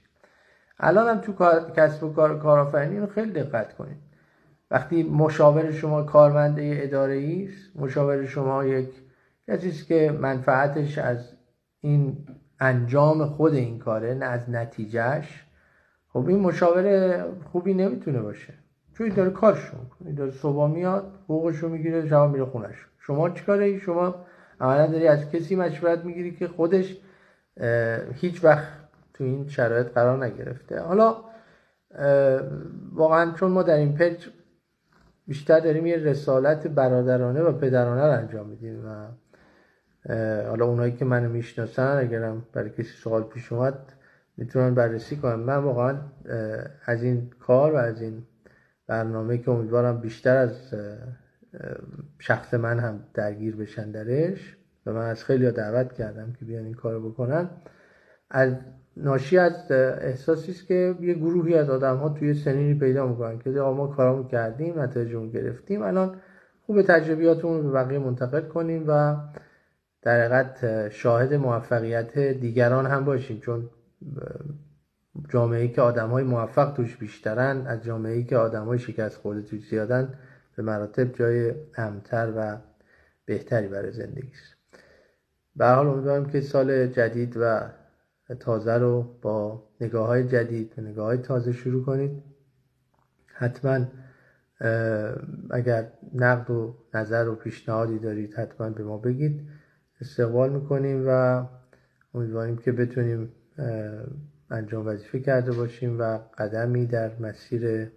الان 0.79 1.07
هم 1.07 1.21
تو 1.21 1.33
کسب 1.75 2.03
و 2.03 2.13
کار 2.13 2.39
کارآفرینی 2.39 2.99
رو 2.99 3.07
خیلی 3.07 3.31
دقت 3.31 3.73
کنید. 3.73 3.97
وقتی 4.71 5.03
مشاور 5.03 5.71
شما 5.71 6.03
کارمنده 6.03 6.79
اداره 6.83 7.47
است 7.49 7.75
مشاور 7.75 8.25
شما 8.25 8.65
یک 8.65 8.89
کسی 9.47 9.69
است 9.69 9.87
که 9.87 10.17
منفعتش 10.21 10.97
از 10.97 11.33
این 11.81 12.17
انجام 12.59 13.25
خود 13.25 13.53
این 13.53 13.79
کاره 13.79 14.13
نه 14.13 14.25
از 14.25 14.49
نتیجهش 14.49 15.45
خب 16.13 16.27
این 16.27 16.39
مشاور 16.39 17.25
خوبی 17.51 17.73
نمی‌تونه 17.73 18.21
باشه. 18.21 18.53
چون 18.93 19.07
این 19.07 19.15
داره 19.15 19.29
کارشو 19.29 19.77
می‌کنه. 19.77 20.13
داره 20.13 20.31
صبح 20.31 20.71
میاد 20.71 21.11
حقوقشو 21.23 21.69
می‌گیره 21.69 22.07
شب 22.07 22.29
میره 22.29 22.45
خونش 22.45 22.75
شما 22.99 23.29
چیکاره 23.29 23.65
ای 23.65 23.79
شما 23.79 24.15
اولا 24.61 24.87
داری 24.87 25.07
از 25.07 25.31
کسی 25.31 25.55
مشورت 25.55 26.05
می‌گیری 26.05 26.35
که 26.35 26.47
خودش 26.47 26.97
هیچ 28.13 28.43
وقت 28.43 28.67
تو 29.13 29.23
این 29.23 29.47
شرایط 29.47 29.87
قرار 29.87 30.25
نگرفته. 30.25 30.81
حالا 30.81 31.15
واقعا 32.93 33.31
چون 33.31 33.51
ما 33.51 33.63
در 33.63 33.75
این 33.75 33.95
پیج 33.95 34.27
بیشتر 35.27 35.59
داریم 35.59 35.85
یه 35.85 35.97
رسالت 35.97 36.67
برادرانه 36.67 37.41
و 37.41 37.51
پدرانه 37.51 38.05
رو 38.05 38.11
انجام 38.11 38.49
میدیم 38.49 38.85
و 38.85 39.07
حالا 40.47 40.65
اونایی 40.65 40.91
که 40.91 41.05
منو 41.05 41.29
می‌شناسن 41.29 41.97
اگرم 41.97 42.45
برای 42.53 42.69
کسی 42.69 42.83
سوال 42.83 43.23
پیش 43.23 43.53
اومد 43.53 43.93
می‌تونن 44.37 44.75
بررسی 44.75 45.15
کنن. 45.15 45.35
من 45.35 45.57
واقعا 45.57 45.97
از 46.85 47.03
این 47.03 47.29
کار 47.39 47.73
و 47.73 47.75
از 47.75 48.01
این 48.01 48.23
برنامه 48.87 49.37
که 49.37 49.51
امیدوارم 49.51 50.01
بیشتر 50.01 50.37
از 50.37 50.73
شخص 52.19 52.53
من 52.53 52.79
هم 52.79 52.99
درگیر 53.13 53.55
بشن 53.55 53.91
درش 53.91 54.57
و 54.85 54.93
من 54.93 55.09
از 55.09 55.23
خیلی 55.23 55.51
دعوت 55.51 55.93
کردم 55.93 56.33
که 56.39 56.45
بیان 56.45 56.65
این 56.65 56.73
کارو 56.73 57.09
بکنن. 57.09 57.49
از 58.29 58.53
ناشی 58.97 59.37
از 59.37 59.71
احساسی 59.71 60.51
است 60.51 60.67
که 60.67 60.95
یه 61.01 61.13
گروهی 61.13 61.55
از 61.55 61.69
آدم 61.69 61.97
ها 61.97 62.09
توی 62.09 62.33
سنینی 62.33 62.79
پیدا 62.79 63.07
می‌کنن 63.07 63.39
که 63.39 63.49
ما 63.49 63.87
کارامون 63.87 64.27
کردیم 64.27 64.79
نتایجمون 64.79 65.29
گرفتیم 65.29 65.81
الان 65.81 66.15
خوب 66.65 66.81
تجربیاتمون 66.81 67.57
رو 67.57 67.63
به 67.63 67.71
بقیه 67.71 67.99
منتقل 67.99 68.41
کنیم 68.41 68.83
و 68.87 69.15
در 70.01 70.19
حقیقت 70.19 70.89
شاهد 70.89 71.33
موفقیت 71.33 72.17
دیگران 72.17 72.85
هم 72.85 73.05
باشیم 73.05 73.39
چون 73.39 73.69
جامعه 75.29 75.67
که 75.67 75.81
آدم 75.81 76.09
های 76.09 76.23
موفق 76.23 76.73
توش 76.73 76.97
بیشترن 76.97 77.67
از 77.67 77.83
جامعه 77.83 78.23
که 78.23 78.37
آدم 78.37 78.65
های 78.65 78.79
شکست 78.79 79.17
خورده 79.17 79.41
توش 79.41 79.69
زیادن 79.69 80.13
به 80.55 80.63
مراتب 80.63 81.13
جای 81.13 81.53
امتر 81.77 82.33
و 82.37 82.57
بهتری 83.25 83.67
برای 83.67 83.91
زندگی 83.91 84.31
است. 84.31 84.55
به 85.55 85.67
حال 85.67 85.87
امیدوارم 85.87 86.25
که 86.25 86.41
سال 86.41 86.87
جدید 86.87 87.37
و 87.37 87.69
تازه 88.39 88.73
رو 88.77 89.17
با 89.21 89.69
نگاه 89.81 90.07
های 90.07 90.27
جدید 90.27 90.73
و 90.77 90.81
نگاه 90.81 91.05
های 91.05 91.17
تازه 91.17 91.51
شروع 91.51 91.85
کنید. 91.85 92.23
حتما 93.25 93.85
اگر 95.51 95.91
نقد 96.13 96.49
و 96.51 96.75
نظر 96.93 97.27
و 97.27 97.35
پیشنهادی 97.35 97.99
دارید 97.99 98.33
حتما 98.33 98.69
به 98.69 98.83
ما 98.83 98.97
بگید. 98.97 99.49
استقبال 100.01 100.49
می‌کنیم 100.49 101.03
و 101.07 101.43
امیدواریم 102.13 102.57
که 102.57 102.71
بتونیم 102.71 103.31
انجام 104.49 104.87
وظیفه 104.87 105.19
کرده 105.19 105.51
باشیم 105.51 105.99
و 105.99 106.17
قدمی 106.37 106.85
در 106.85 107.19
مسیر 107.19 107.91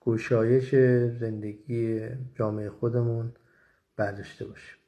گشایش 0.00 0.74
زندگی 1.20 2.08
جامعه 2.34 2.70
خودمون 2.70 3.32
برداشته 3.96 4.44
باشیم. 4.44 4.78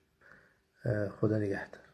خدا 1.20 1.38
نگهدار. 1.38 1.86